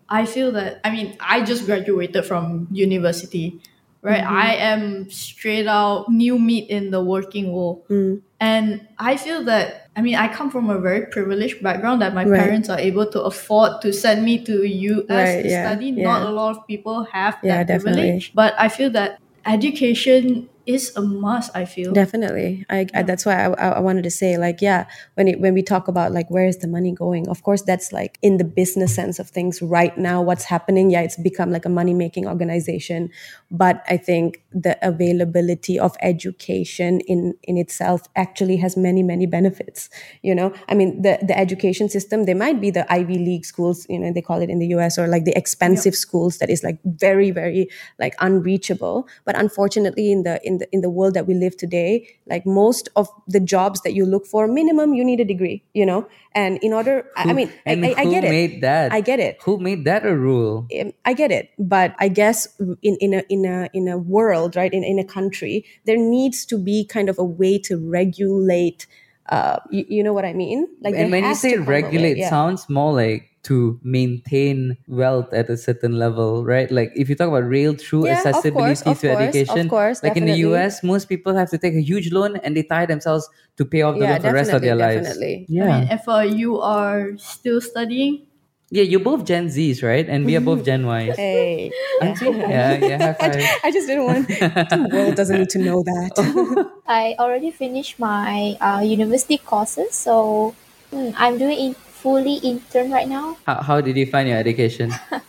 I 0.10 0.26
feel 0.26 0.52
that 0.54 0.80
I 0.84 0.92
mean, 0.92 1.18
I 1.20 1.44
just 1.44 1.66
graduated 1.66 2.26
from 2.26 2.68
university, 2.72 3.60
right? 4.02 4.24
Mm-hmm. 4.24 4.36
I 4.36 4.56
am 4.56 5.10
straight 5.10 5.68
out 5.68 6.10
new 6.10 6.38
meat 6.40 6.70
in 6.70 6.92
the 6.92 7.02
working 7.04 7.52
world. 7.52 7.88
Mm. 7.90 8.22
And 8.40 8.88
I 9.00 9.16
feel 9.18 9.44
that 9.46 9.80
I 9.96 10.02
mean, 10.02 10.16
I 10.16 10.28
come 10.28 10.50
from 10.50 10.70
a 10.72 10.80
very 10.80 11.06
privileged 11.06 11.62
background 11.62 12.02
that 12.02 12.16
my 12.16 12.26
Right. 12.26 12.42
parents 12.42 12.68
are 12.68 12.80
able 12.80 13.06
to 13.12 13.22
afford 13.22 13.82
to 13.84 13.94
send 13.94 14.26
me 14.26 14.44
to 14.44 14.64
US 14.66 15.06
Right, 15.10 15.44
to 15.44 15.50
yeah, 15.50 15.70
study. 15.70 15.90
yeah. 15.92 16.04
Not 16.04 16.28
a 16.28 16.32
lot 16.32 16.58
of 16.58 16.66
people 16.68 17.04
have 17.14 17.38
Yeah, 17.44 17.58
that 17.58 17.68
definitely. 17.68 18.02
privilege. 18.02 18.32
But 18.34 18.56
I 18.58 18.70
feel 18.70 18.90
that 18.92 19.20
education 19.46 20.50
is 20.66 20.96
a 20.96 21.02
must, 21.02 21.56
I 21.56 21.66
feel. 21.66 21.92
Definitely. 21.92 22.66
I, 22.70 22.88
I 22.94 23.04
that's 23.04 23.26
why 23.26 23.36
I, 23.36 23.70
I 23.70 23.80
wanted 23.80 24.04
to 24.04 24.12
say 24.12 24.38
like 24.38 24.62
yeah 24.62 24.88
when 25.16 25.28
it, 25.28 25.40
when 25.40 25.54
we 25.54 25.62
talk 25.62 25.88
about 25.88 26.12
like 26.12 26.30
where 26.30 26.46
is 26.46 26.58
the 26.58 26.68
money 26.68 26.92
going 26.92 27.28
of 27.28 27.44
course 27.44 27.62
that's 27.62 27.92
like 27.92 28.18
in 28.22 28.38
the 28.38 28.44
business 28.44 28.96
sense 28.96 29.20
of 29.20 29.30
things 29.30 29.62
right 29.62 29.98
now 29.98 30.22
what's 30.22 30.46
happening 30.46 30.90
yeah 30.90 31.02
it's 31.02 31.18
become 31.18 31.52
like 31.52 31.66
a 31.66 31.70
money 31.70 31.94
making 31.94 32.28
organization. 32.28 33.10
But 33.52 33.84
I 33.90 33.98
think 33.98 34.42
the 34.52 34.78
availability 34.82 35.78
of 35.78 35.96
education 36.02 37.02
in 37.02 37.36
in 37.44 37.58
itself 37.58 38.04
actually 38.16 38.58
has 38.58 38.78
many 38.78 39.04
many 39.04 39.26
benefits 39.26 39.90
you 40.22 40.34
know? 40.34 40.54
I 40.70 40.76
mean 40.76 41.02
the 41.02 41.20
the 41.22 41.38
education 41.38 41.90
system 41.90 42.26
they 42.26 42.34
might 42.34 42.62
be 42.62 42.72
the 42.72 42.92
Ivy 42.92 43.18
League 43.18 43.46
schools 43.46 43.86
you 43.90 44.00
know 44.00 44.14
they 44.14 44.22
call 44.22 44.42
it 44.42 44.50
in 44.50 44.60
the 44.60 44.68
US 44.68 44.98
or 44.98 45.08
like 45.08 45.26
the 45.26 45.38
expensive 45.38 45.96
schools 45.96 46.38
that 46.38 46.50
is 46.50 46.64
like 46.64 46.80
very 46.86 47.32
very 47.32 47.70
like 48.00 48.16
unreachable. 48.20 49.08
But 49.26 49.38
unfortunately 49.38 50.12
in 50.12 50.24
the 50.24 50.40
in 50.46 50.53
in 50.54 50.60
the 50.62 50.68
in 50.72 50.82
the 50.82 50.90
world 50.90 51.14
that 51.14 51.28
we 51.28 51.34
live 51.34 51.58
today, 51.58 52.08
like 52.28 52.46
most 52.46 52.90
of 52.96 53.10
the 53.28 53.40
jobs 53.40 53.82
that 53.82 53.94
you 53.94 54.06
look 54.06 54.26
for, 54.26 54.48
minimum 54.48 54.94
you 54.94 55.04
need 55.04 55.20
a 55.20 55.26
degree, 55.26 55.64
you 55.74 55.86
know. 55.86 56.08
And 56.36 56.58
in 56.62 56.74
order, 56.74 57.06
I, 57.16 57.30
I 57.30 57.34
mean, 57.34 57.52
I, 57.66 57.72
I, 57.72 57.94
I 57.98 58.04
who 58.06 58.12
get 58.12 58.24
it. 58.24 58.30
made 58.30 58.62
that? 58.62 58.94
I 58.94 59.02
get 59.02 59.20
it. 59.20 59.38
Who 59.44 59.58
made 59.60 59.86
that 59.86 60.06
a 60.06 60.16
rule? 60.16 60.68
Um, 60.80 60.94
I 61.06 61.14
get 61.14 61.32
it, 61.32 61.50
but 61.60 61.96
I 62.00 62.08
guess 62.08 62.48
in, 62.82 62.98
in 63.00 63.14
a 63.14 63.24
in 63.30 63.46
a 63.46 63.70
in 63.74 63.88
a 63.88 63.98
world, 63.98 64.56
right, 64.56 64.74
in, 64.74 64.84
in 64.84 65.00
a 65.00 65.06
country, 65.06 65.66
there 65.86 65.98
needs 65.98 66.46
to 66.46 66.58
be 66.58 66.86
kind 66.86 67.10
of 67.10 67.18
a 67.20 67.24
way 67.24 67.58
to 67.70 67.78
regulate. 67.78 68.88
Uh, 69.30 69.60
you, 69.72 69.86
you 69.88 70.04
know 70.04 70.14
what 70.14 70.26
I 70.26 70.34
mean? 70.34 70.68
Like, 70.82 70.96
and 70.96 71.12
when 71.12 71.24
you 71.24 71.36
say 71.36 71.54
come 71.54 71.64
a 71.64 71.66
regulate, 71.66 72.18
yeah. 72.18 72.30
sounds 72.30 72.70
more 72.70 72.94
like 72.94 73.30
to 73.44 73.80
maintain 73.84 74.78
wealth 74.88 75.34
at 75.34 75.50
a 75.50 75.58
certain 75.58 76.00
level, 76.00 76.46
right? 76.46 76.72
Like 76.72 76.92
if 76.96 77.10
you 77.10 77.16
talk 77.16 77.28
about 77.28 77.44
real 77.44 77.76
true 77.76 78.06
Yeah, 78.06 78.18
of 78.18 78.24
course, 78.24 78.36
accessibility 78.36 78.90
of 78.90 79.00
to 79.00 79.08
course, 79.08 79.20
of 79.20 79.36
education, 79.36 79.70
course, 79.70 80.04
like 80.04 80.16
in 80.18 80.26
the. 80.26 80.34
US, 80.48 80.84
most 80.84 81.10
people 81.10 81.36
have 81.36 81.50
to 81.52 81.58
take 81.58 81.74
a 81.74 81.82
huge 81.82 82.12
loan 82.12 82.38
and 82.38 82.56
they 82.56 82.64
tie 82.64 82.86
themselves 82.86 83.28
to 83.58 83.66
pay 83.66 83.82
off 83.82 83.96
the 83.96 84.06
Yeah, 84.06 84.12
loan 84.12 84.22
for 84.22 84.28
the 84.28 84.34
rest 84.34 84.52
of 84.52 84.62
their 84.62 84.76
definitely, 84.76 84.96
lives. 84.96 85.08
definitely. 85.20 85.46
Yeah. 85.50 85.64
I 85.64 85.80
mean, 85.80 85.88
if 85.92 86.08
uh, 86.08 86.20
you 86.20 86.60
are 86.60 87.18
still 87.18 87.60
studying, 87.60 88.26
yeah, 88.70 88.84
you're 88.84 89.00
both 89.00 89.26
Gen 89.26 89.48
Zs, 89.48 89.84
right? 89.84 90.08
And 90.08 90.26
we 90.26 90.36
are 90.36 90.42
both 90.42 90.66
Gen 90.66 90.86
Ys. 90.88 91.16
Hey, 91.16 91.72
Aren't 92.02 92.22
you? 92.22 92.34
Yeah, 92.34 92.74
yeah, 92.76 92.98
high 92.98 93.14
five. 93.14 93.46
I 93.64 93.72
just 93.72 93.88
didn't 93.88 94.06
want 94.06 94.28
the 94.28 94.90
world 94.92 95.16
doesn't 95.16 95.38
need 95.38 95.50
to 95.50 95.60
know 95.60 95.84
that. 95.84 96.72
I 96.88 97.16
already 97.20 97.52
finished 97.52 98.00
my 98.00 98.58
uh, 98.60 98.82
university 98.84 99.38
courses, 99.38 99.96
so 99.96 100.56
mm, 100.92 101.14
I'm 101.18 101.38
doing 101.38 101.58
in 101.58 101.74
fully 101.74 102.36
intern 102.44 102.92
right 102.92 103.08
now. 103.08 103.38
How, 103.48 103.62
how 103.62 103.82
did 103.82 103.96
you 103.96 104.06
find 104.06 104.28
your 104.28 104.38
education? 104.38 104.92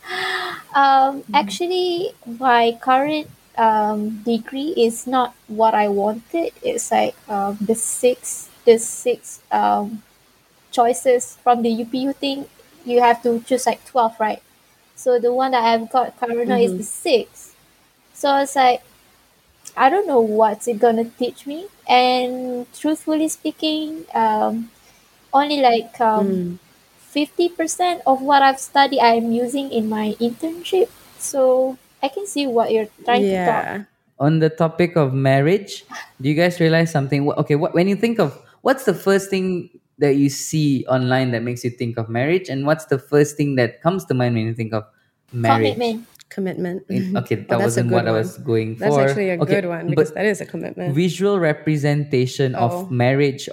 Um, 0.74 1.22
actually, 1.32 2.12
my 2.26 2.76
current 2.82 3.30
um, 3.56 4.22
degree 4.26 4.74
is 4.76 5.06
not 5.06 5.34
what 5.46 5.72
I 5.72 5.86
wanted. 5.88 6.50
It's 6.62 6.90
like 6.90 7.14
um, 7.28 7.56
the 7.60 7.76
six, 7.76 8.50
the 8.64 8.78
six 8.78 9.40
um, 9.52 10.02
choices 10.72 11.38
from 11.44 11.62
the 11.62 11.70
UPU 11.70 12.12
thing. 12.12 12.46
You 12.84 13.00
have 13.00 13.22
to 13.22 13.40
choose 13.40 13.66
like 13.66 13.84
twelve, 13.86 14.18
right? 14.20 14.42
So 14.94 15.18
the 15.18 15.32
one 15.32 15.52
that 15.52 15.64
I've 15.64 15.90
got 15.90 16.18
current 16.18 16.48
now 16.48 16.56
is 16.56 16.76
the 16.76 16.84
six. 16.84 17.54
So 18.12 18.36
it's 18.38 18.56
like 18.56 18.82
I 19.76 19.90
don't 19.90 20.06
know 20.06 20.20
what's 20.20 20.68
it 20.68 20.78
gonna 20.78 21.04
teach 21.04 21.46
me. 21.46 21.66
And 21.88 22.66
truthfully 22.72 23.28
speaking, 23.28 24.04
um, 24.14 24.70
only 25.32 25.60
like 25.60 26.00
um, 26.00 26.58
fifty 26.98 27.48
percent 27.48 28.02
of 28.06 28.22
what 28.22 28.42
I've 28.42 28.60
studied 28.60 29.00
I'm 29.00 29.32
using 29.32 29.70
in 29.72 29.88
my 29.88 30.14
internship. 30.20 30.88
So 31.18 31.76
I 32.02 32.08
can 32.08 32.26
see 32.26 32.46
what 32.46 32.70
you're 32.70 32.88
trying 33.04 33.28
to 33.28 33.44
talk. 33.44 33.64
yeah. 33.64 33.84
on 34.20 34.38
the 34.38 34.48
topic 34.50 34.96
of 34.96 35.12
marriage, 35.12 35.84
do 36.20 36.28
you 36.28 36.34
guys 36.34 36.60
realize 36.60 36.90
something? 36.92 37.28
Okay, 37.32 37.56
what, 37.56 37.74
when 37.74 37.88
you 37.88 37.96
think 37.96 38.18
of 38.20 38.38
what's 38.62 38.84
the 38.84 38.94
first 38.94 39.28
thing 39.30 39.70
that 39.98 40.16
you 40.16 40.28
see 40.28 40.84
online 40.88 41.30
that 41.32 41.42
makes 41.42 41.64
you 41.64 41.70
think 41.70 41.96
of 41.98 42.08
marriage, 42.08 42.48
and 42.48 42.66
what's 42.66 42.86
the 42.86 42.98
first 42.98 43.36
thing 43.36 43.54
that 43.56 43.80
comes 43.82 44.04
to 44.06 44.14
mind 44.14 44.34
when 44.34 44.46
you 44.46 44.54
think 44.54 44.72
of 44.72 44.84
marriage? 45.32 45.74
Commitment. 45.74 46.06
Commitment. 46.30 46.88
Mm-hmm. 46.88 47.16
Okay, 47.18 47.34
that 47.36 47.54
Oh, 47.54 47.58
that's 47.58 47.76
a 47.78 47.86
wasn't 47.86 47.88
good 47.90 47.94
what 47.94 48.08
I 48.08 48.10
one. 48.10 48.18
was 48.18 48.38
going 48.38 48.74
for 48.74 48.80
That's 48.80 48.96
actually 48.96 49.30
a 49.30 49.38
Okay, 49.38 49.60
good 49.60 49.68
one 49.68 49.86
because 49.90 50.08
but 50.10 50.14
that 50.16 50.26
is 50.26 50.40
a 50.40 50.46
commitment. 50.46 50.94
visual 50.94 51.38
representation 51.38 52.54
Oh. 52.56 52.58
of 52.86 52.90
marriage. 52.90 53.48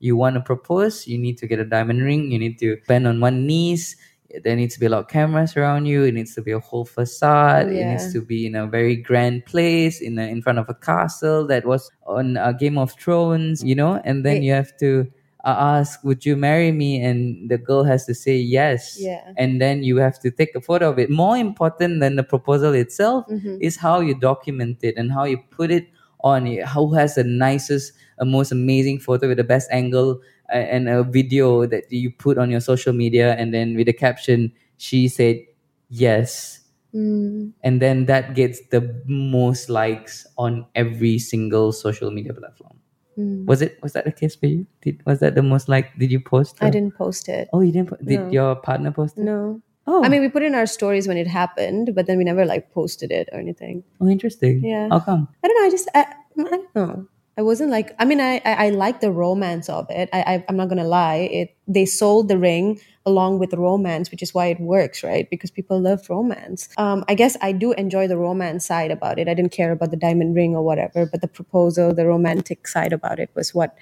You 0.00 0.16
want 0.16 0.34
to 0.34 0.40
propose, 0.42 1.06
you 1.06 1.16
need 1.16 1.38
to 1.38 1.46
get 1.46 1.58
a 1.58 1.64
diamond 1.64 2.02
ring, 2.02 2.30
you 2.30 2.38
need 2.38 2.58
to 2.58 2.76
bend 2.86 3.06
on 3.06 3.20
one 3.20 3.46
knees. 3.46 3.96
There 4.44 4.54
needs 4.54 4.74
to 4.74 4.80
be 4.80 4.86
a 4.86 4.90
lot 4.90 4.98
of 5.04 5.08
cameras 5.08 5.56
around 5.56 5.86
you. 5.86 6.02
It 6.04 6.12
needs 6.12 6.34
to 6.34 6.42
be 6.42 6.50
a 6.52 6.58
whole 6.60 6.84
facade. 6.84 7.68
It 7.72 7.86
needs 7.86 8.12
to 8.12 8.20
be 8.20 8.44
in 8.44 8.54
a 8.54 8.66
very 8.66 8.96
grand 8.96 9.46
place, 9.46 10.02
in 10.02 10.18
a, 10.18 10.26
in 10.26 10.42
front 10.42 10.58
of 10.58 10.68
a 10.68 10.74
castle 10.74 11.46
that 11.46 11.64
was 11.64 11.90
on 12.06 12.36
a 12.36 12.52
Game 12.52 12.76
of 12.76 12.92
Thrones, 13.00 13.64
you 13.64 13.74
know. 13.74 14.02
And 14.04 14.26
then 14.26 14.38
It- 14.38 14.42
you 14.42 14.52
have 14.52 14.76
to 14.80 15.06
uh, 15.46 15.78
ask, 15.78 16.02
"Would 16.04 16.26
you 16.26 16.36
marry 16.36 16.72
me?" 16.72 17.00
And 17.00 17.48
the 17.48 17.56
girl 17.58 17.84
has 17.86 18.04
to 18.10 18.14
say 18.14 18.36
yes. 18.36 18.98
Yeah. 19.00 19.22
And 19.38 19.62
then 19.62 19.84
you 19.86 19.96
have 20.02 20.18
to 20.26 20.30
take 20.30 20.52
a 20.58 20.60
photo 20.60 20.90
of 20.90 20.98
it. 20.98 21.08
More 21.08 21.36
important 21.38 22.00
than 22.02 22.16
the 22.20 22.26
proposal 22.26 22.74
itself 22.74 23.24
Mhm. 23.30 23.58
is 23.62 23.76
how 23.78 24.00
you 24.02 24.18
document 24.18 24.82
it 24.82 24.98
and 24.98 25.12
how 25.12 25.24
you 25.24 25.38
put 25.58 25.70
it 25.70 25.86
on. 26.20 26.46
Who 26.74 26.94
has 26.98 27.14
the 27.14 27.24
nicest, 27.24 27.92
uh, 28.18 28.26
most 28.26 28.50
amazing 28.52 28.98
photo 28.98 29.28
with 29.30 29.38
the 29.38 29.44
best 29.46 29.70
angle 29.70 30.20
uh, 30.52 30.56
and 30.74 30.88
a 30.88 31.02
video 31.02 31.66
that 31.66 31.90
you 31.90 32.10
put 32.10 32.38
on 32.38 32.50
your 32.50 32.60
social 32.60 32.92
media, 32.92 33.34
and 33.38 33.54
then 33.54 33.76
with 33.78 33.86
the 33.86 33.92
caption, 33.94 34.52
she 34.78 35.08
said 35.08 35.40
yes. 35.88 36.60
Mm. 36.94 37.52
And 37.62 37.82
then 37.82 38.06
that 38.06 38.34
gets 38.34 38.60
the 38.70 38.80
most 39.06 39.68
likes 39.68 40.26
on 40.38 40.66
every 40.74 41.18
single 41.18 41.72
social 41.72 42.10
media 42.10 42.32
platform. 42.32 42.78
Mm. 43.18 43.46
Was 43.46 43.62
it? 43.62 43.78
Was 43.82 43.92
that 43.94 44.04
the 44.04 44.12
case 44.12 44.36
for 44.36 44.46
you? 44.46 44.66
Did 44.82 45.00
was 45.06 45.20
that 45.20 45.34
the 45.34 45.42
most 45.42 45.68
like? 45.68 45.96
Did 45.98 46.10
you 46.12 46.20
post? 46.20 46.56
I 46.60 46.70
didn't 46.70 46.94
post 46.96 47.28
it. 47.28 47.48
Oh, 47.52 47.60
you 47.60 47.72
didn't. 47.72 47.88
Po- 47.90 47.96
did 48.04 48.20
No. 48.20 48.30
your 48.30 48.56
partner 48.56 48.92
post 48.92 49.16
it? 49.18 49.22
No. 49.24 49.62
Oh, 49.86 50.04
I 50.04 50.08
mean, 50.08 50.20
we 50.20 50.28
put 50.28 50.42
in 50.42 50.54
our 50.54 50.66
stories 50.66 51.06
when 51.06 51.16
it 51.16 51.28
happened, 51.28 51.94
but 51.94 52.06
then 52.06 52.18
we 52.18 52.24
never 52.24 52.44
like 52.44 52.72
posted 52.72 53.12
it 53.12 53.28
or 53.32 53.38
anything. 53.38 53.84
oh, 54.00 54.08
interesting. 54.08 54.62
Yeah. 54.64 54.88
How 54.90 54.98
come? 55.00 55.28
I 55.44 55.48
don't 55.48 55.56
know. 55.62 55.66
I 55.66 55.70
just, 55.70 55.88
I, 55.94 56.00
I 56.00 56.42
don't 56.42 56.74
know. 56.74 57.06
I 57.38 57.42
wasn't 57.42 57.70
like, 57.70 57.94
I 57.98 58.06
mean, 58.06 58.20
I, 58.20 58.40
I, 58.46 58.66
I 58.66 58.70
like 58.70 59.00
the 59.00 59.12
romance 59.12 59.68
of 59.68 59.86
it. 59.90 60.08
I, 60.12 60.20
I, 60.20 60.44
I'm 60.48 60.56
not 60.56 60.70
to 60.70 60.84
lie. 60.84 61.28
It, 61.30 61.56
they 61.68 61.84
sold 61.84 62.28
the 62.28 62.38
ring 62.38 62.80
along 63.04 63.38
with 63.38 63.52
romance, 63.52 64.10
which 64.10 64.22
is 64.22 64.32
why 64.32 64.46
it 64.46 64.58
works, 64.58 65.04
right? 65.04 65.28
Because 65.28 65.50
people 65.50 65.78
love 65.78 66.08
romance. 66.08 66.70
Um, 66.78 67.04
I 67.08 67.14
guess 67.14 67.36
I 67.42 67.52
do 67.52 67.72
enjoy 67.72 68.08
the 68.08 68.16
romance 68.16 68.64
side 68.66 68.90
about 68.90 69.18
it. 69.18 69.28
I 69.28 69.34
didn't 69.34 69.52
care 69.52 69.70
about 69.70 69.90
the 69.90 69.98
diamond 69.98 70.34
ring 70.34 70.56
or 70.56 70.62
whatever, 70.62 71.04
but 71.04 71.20
the 71.20 71.28
proposal, 71.28 71.92
the 71.94 72.06
romantic 72.06 72.66
side 72.66 72.94
about 72.94 73.18
it 73.20 73.28
was 73.34 73.54
what 73.54 73.76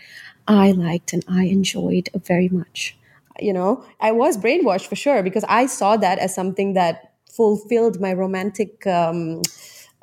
I 0.48 0.72
liked 0.72 1.12
and 1.12 1.24
I 1.28 1.44
enjoyed 1.44 2.10
very 2.26 2.48
much. 2.48 2.96
You 3.38 3.52
know, 3.52 3.84
I 4.00 4.10
was 4.12 4.36
brainwashed 4.36 4.88
for 4.88 4.96
sure 4.96 5.22
because 5.22 5.44
I 5.48 5.66
saw 5.66 5.96
that 5.96 6.18
as 6.18 6.34
something 6.34 6.74
that 6.74 7.12
fulfilled 7.30 8.00
my 8.00 8.12
romantic 8.12 8.84
um, 8.86 9.42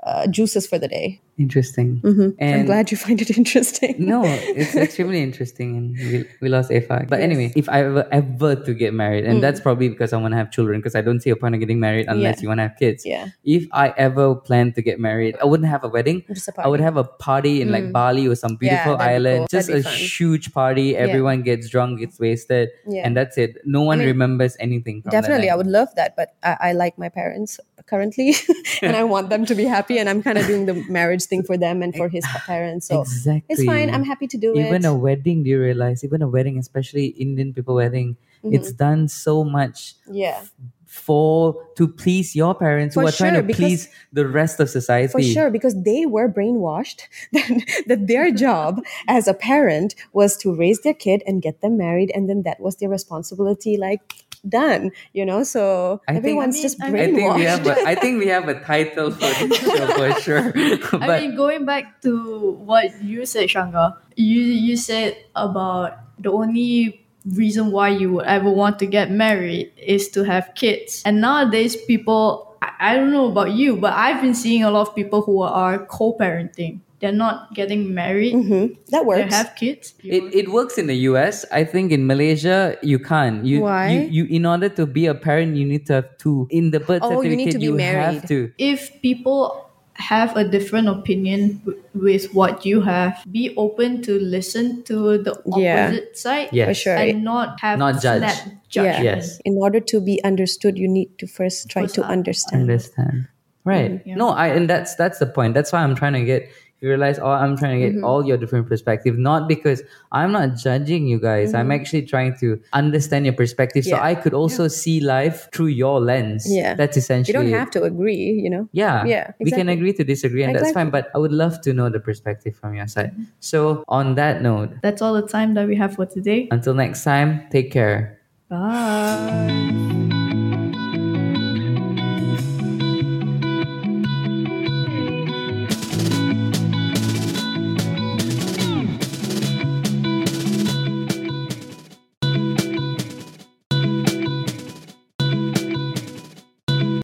uh, 0.04 0.28
juices 0.28 0.68
for 0.68 0.80
the 0.80 0.88
day. 0.88 1.22
Interesting. 1.42 2.02
Mm-hmm. 2.02 2.44
I'm 2.44 2.66
glad 2.68 2.92
you 2.92 2.98
find 2.98 3.20
it 3.20 3.36
interesting. 3.42 3.96
No, 3.98 4.22
it's 4.24 4.76
extremely 4.76 5.24
interesting, 5.24 5.76
and 5.76 5.98
we, 5.98 6.26
we 6.40 6.50
lost 6.50 6.70
Effah. 6.70 7.10
But 7.10 7.20
anyway, 7.20 7.52
if 7.56 7.68
I 7.68 7.82
ever 7.82 8.08
ever 8.12 8.56
to 8.56 8.74
get 8.76 8.94
married, 8.94 9.26
and 9.26 9.40
mm. 9.40 9.42
that's 9.42 9.60
probably 9.60 9.90
because 9.90 10.14
I 10.14 10.18
want 10.18 10.34
to 10.34 10.38
have 10.38 10.52
children, 10.52 10.80
because 10.80 10.94
I 10.94 11.02
don't 11.02 11.20
see 11.20 11.32
a 11.32 11.36
point 11.36 11.56
of 11.56 11.60
getting 11.60 11.80
married 11.80 12.06
unless 12.08 12.38
Yeah. 12.38 12.42
you 12.44 12.48
want 12.50 12.60
to 12.60 12.68
have 12.70 12.78
kids. 12.78 13.06
Yeah. 13.06 13.30
If 13.44 13.66
I 13.74 13.90
ever 13.98 14.36
plan 14.36 14.74
to 14.74 14.84
get 14.84 15.00
married, 15.00 15.36
I 15.42 15.46
wouldn't 15.46 15.68
have 15.68 15.84
a 15.84 15.88
wedding. 15.88 16.24
A 16.30 16.62
I 16.62 16.68
would 16.68 16.80
have 16.80 16.98
a 16.98 17.04
party 17.04 17.62
in 17.64 17.72
like 17.72 17.86
mm. 17.86 17.92
Bali 17.92 18.28
or 18.28 18.36
some 18.36 18.56
beautiful 18.56 18.98
be 18.98 19.04
island, 19.04 19.40
cool. 19.40 19.48
just 19.58 19.70
a 19.70 19.82
fun. 19.82 19.94
huge 19.94 20.54
party. 20.54 20.96
Everyone 20.96 21.42
gets 21.42 21.70
drunk, 21.70 22.00
gets 22.02 22.20
wasted, 22.20 22.70
Yeah. 22.88 23.02
and 23.06 23.18
that's 23.18 23.38
it. 23.38 23.58
No 23.66 23.82
one 23.82 23.98
mean, 23.98 24.14
remembers 24.14 24.56
anything. 24.60 25.02
From 25.02 25.10
Definitely, 25.10 25.50
I 25.50 25.56
would 25.56 25.72
love 25.80 25.90
that, 25.96 26.16
but 26.16 26.36
I, 26.44 26.70
I 26.70 26.72
like 26.74 27.00
my 27.00 27.10
parents 27.10 27.60
currently, 27.88 28.36
and 28.84 28.96
I 28.96 29.04
want 29.04 29.30
them 29.30 29.46
to 29.46 29.56
be 29.56 29.66
happy, 29.66 29.98
and 29.98 30.08
I'm 30.08 30.22
kind 30.22 30.38
of 30.38 30.46
doing 30.46 30.68
the 30.68 30.76
marriage 30.88 31.24
thing 31.32 31.44
for 31.50 31.58
them 31.58 31.82
and 31.82 31.96
for 31.96 32.08
his 32.18 32.26
parents. 32.46 32.88
So 32.90 33.02
exactly. 33.02 33.46
it's 33.50 33.64
fine. 33.64 33.90
I'm 33.90 34.04
happy 34.14 34.28
to 34.28 34.38
do 34.38 34.52
even 34.52 34.62
it. 34.62 34.68
Even 34.68 34.86
a 34.86 34.96
wedding 35.06 35.44
do 35.44 35.50
you 35.50 35.60
realize 35.60 36.04
even 36.04 36.22
a 36.22 36.28
wedding 36.28 36.58
especially 36.66 37.08
indian 37.26 37.54
people 37.54 37.76
wedding 37.76 38.18
Mm-hmm. 38.44 38.56
it's 38.56 38.72
done 38.72 39.08
so 39.08 39.44
much 39.44 39.94
yeah, 40.10 40.44
for 40.88 41.56
to 41.76 41.88
please 41.88 42.36
your 42.36 42.56
parents 42.56 42.96
who 42.96 43.02
For 43.02 43.10
are 43.10 43.12
trying 43.12 43.36
to 43.36 43.54
please 43.54 43.88
the 44.12 44.28
rest 44.28 44.60
of 44.60 44.68
society 44.68 45.12
for 45.12 45.22
sure, 45.22 45.52
because 45.52 45.80
they 45.84 46.08
were 46.08 46.28
brainwashed 46.28 47.04
that, 47.34 47.84
that 47.86 48.08
their 48.08 48.32
job 48.46 48.82
as 49.08 49.28
a 49.28 49.36
parent 49.36 49.94
was 50.12 50.36
to 50.38 50.56
raise 50.56 50.82
their 50.82 50.96
kid 50.96 51.22
and 51.28 51.42
get 51.42 51.62
them 51.62 51.78
married, 51.78 52.12
and 52.16 52.28
then 52.28 52.42
that 52.44 52.60
was 52.60 52.78
their 52.78 52.90
responsibility. 52.90 53.78
Like 53.78 54.02
done, 54.48 54.92
you 55.14 55.26
know. 55.26 55.44
So 55.44 56.02
I 56.08 56.14
think- 56.14 56.26
everyone's 56.26 56.56
I 56.56 56.58
mean, 56.58 56.64
just 56.64 56.82
I 56.82 56.88
I 56.88 57.14
think 57.14 57.36
we 57.36 57.44
have 57.44 57.68
a, 57.68 57.76
I 57.86 57.96
think 57.96 58.20
we 58.20 58.28
have 58.28 58.48
a 58.48 58.60
title 58.62 59.12
for 59.12 59.48
this 59.48 59.58
show 59.62 59.88
for 59.98 60.20
sure. 60.22 60.52
but 60.92 61.10
I 61.10 61.22
mean, 61.22 61.36
going 61.36 61.66
back 61.66 62.02
to 62.02 62.52
what 62.64 63.02
you 63.04 63.26
said, 63.26 63.50
Shanggar, 63.50 63.98
you 64.16 64.42
you 64.42 64.78
said 64.78 65.18
about 65.36 65.98
the 66.20 66.32
only 66.32 67.06
reason 67.36 67.72
why 67.72 67.90
you 67.90 68.14
would 68.14 68.26
ever 68.26 68.50
want 68.50 68.80
to 68.80 68.86
get 68.86 69.12
married 69.12 69.72
is 69.78 70.10
to 70.10 70.24
have 70.24 70.52
kids. 70.56 71.04
And 71.06 71.22
nowadays, 71.22 71.76
people, 71.76 72.58
I, 72.62 72.72
I 72.80 72.96
don't 72.96 73.12
know 73.12 73.30
about 73.30 73.52
you, 73.52 73.78
but 73.78 73.94
I've 73.94 74.22
been 74.22 74.34
seeing 74.34 74.64
a 74.64 74.72
lot 74.72 74.88
of 74.90 74.96
people 74.96 75.22
who 75.22 75.42
are 75.42 75.86
co-parenting. 75.86 76.80
They're 77.02 77.12
not 77.12 77.54
getting 77.58 77.94
married. 77.98 78.34
Mhm. 78.38 78.78
That 78.94 79.06
works. 79.10 79.26
They 79.26 79.36
have 79.36 79.56
kids. 79.58 79.94
it, 80.06 80.22
it 80.34 80.48
works 80.54 80.78
in 80.78 80.86
the 80.86 80.96
US. 81.10 81.46
I 81.52 81.64
think 81.66 81.92
in 81.92 82.06
Malaysia 82.06 82.78
you 82.86 83.00
can't. 83.02 83.44
You, 83.44 83.62
Why? 83.66 83.90
You, 84.06 84.24
you 84.30 84.36
in 84.38 84.46
order 84.46 84.70
to 84.78 84.86
be 84.86 85.08
a 85.10 85.16
parent 85.18 85.58
you 85.58 85.66
need 85.66 85.90
to 85.90 85.94
have 86.06 86.10
two. 86.22 86.46
In 86.54 86.70
the 86.70 86.80
birth 86.80 87.02
Oh, 87.02 87.22
you 87.26 87.36
need 87.36 87.52
to 87.52 87.58
be 87.58 87.66
you 87.66 87.74
married. 87.74 88.22
have 88.22 88.28
to. 88.30 88.54
if 88.62 88.94
people 89.02 89.66
have 89.98 90.34
a 90.38 90.42
different 90.46 90.88
opinion 90.90 91.62
w- 91.66 91.78
with 91.94 92.34
what 92.34 92.66
you 92.66 92.82
have, 92.82 93.22
be 93.30 93.54
open 93.58 94.02
to 94.02 94.18
listen 94.18 94.82
to 94.90 95.18
the 95.22 95.34
Yeah. 95.58 95.90
opposite 95.94 96.18
side 96.18 96.50
Yes. 96.54 96.68
For 96.70 96.74
sure. 96.74 96.98
and 96.98 97.22
not 97.26 97.60
have 97.62 97.78
Not 97.78 98.02
judge. 98.02 98.22
snap 98.24 98.38
Yeah. 98.72 99.02
Yes. 99.02 99.38
In 99.46 99.58
order 99.58 99.82
to 99.92 100.00
be 100.02 100.22
understood, 100.24 100.78
you 100.78 100.88
need 100.88 101.18
to 101.20 101.26
first 101.28 101.70
try 101.70 101.84
First 101.90 101.96
to 101.98 102.04
understand. 102.06 102.62
understand 102.70 103.28
right 103.64 104.02
yeah. 104.10 104.18
no 104.18 104.34
i 104.34 104.50
and 104.50 104.66
that's 104.66 104.98
that's 104.98 105.22
the 105.22 105.30
point 105.30 105.54
that's 105.54 105.70
why 105.70 105.86
i'm 105.86 105.94
trying 105.94 106.18
to 106.18 106.26
get 106.26 106.50
you 106.82 106.90
realize, 106.90 107.20
oh, 107.20 107.30
I'm 107.30 107.56
trying 107.56 107.80
to 107.80 107.86
get 107.86 107.96
Mm-hmm. 107.96 108.04
all 108.04 108.26
your 108.26 108.38
different 108.38 108.68
perspectives 108.68 109.18
not 109.18 109.48
because 109.48 109.82
I'm 110.12 110.32
not 110.32 110.56
judging 110.58 111.06
you 111.08 111.20
guys. 111.20 111.54
I'm 111.54 111.72
actually 111.72 112.04
trying 112.04 112.36
to 112.40 112.60
understand 112.74 113.26
your 113.26 113.36
perspective 113.36 113.86
so 113.86 113.96
Mm-hmm. 113.96 114.06
I 114.06 114.16
could 114.16 114.34
also 114.34 114.68
see 114.68 115.00
life 115.00 115.48
through 115.54 115.68
your 115.68 116.00
lens. 116.02 116.46
Yeah. 116.50 116.74
That's 116.74 116.98
essentially 116.98 117.38
You 117.38 117.52
don't 117.52 117.60
have 117.60 117.70
to 117.72 117.84
agree, 117.84 118.32
you 118.44 118.50
know. 118.50 118.68
Yeah. 118.72 119.06
Yeah, 119.06 119.32
We 119.40 119.52
can 119.52 119.70
agree 119.70 119.94
to 119.94 120.04
disagree, 120.04 120.44
and 120.44 120.56
that's 120.56 120.72
fine. 120.72 120.90
But 120.90 121.10
I 121.14 121.20
would 121.20 121.32
love 121.32 121.62
to 121.62 121.74
know 121.74 121.90
the 121.90 122.00
perspective 122.00 122.56
from 122.56 122.74
your 122.76 122.88
side. 122.88 123.14
So, 123.40 123.84
on 123.88 124.16
that 124.16 124.42
note, 124.42 124.72
That's 124.82 125.02
all 125.02 125.14
the 125.14 125.28
time 125.28 125.54
that 125.56 125.68
we 125.68 125.76
have 125.76 125.96
for 125.96 126.06
today. 126.06 126.48
until 126.52 126.74
next 126.74 127.04
time, 127.04 127.46
take 127.52 127.72
care. 127.72 128.18
Bye. 128.50 130.01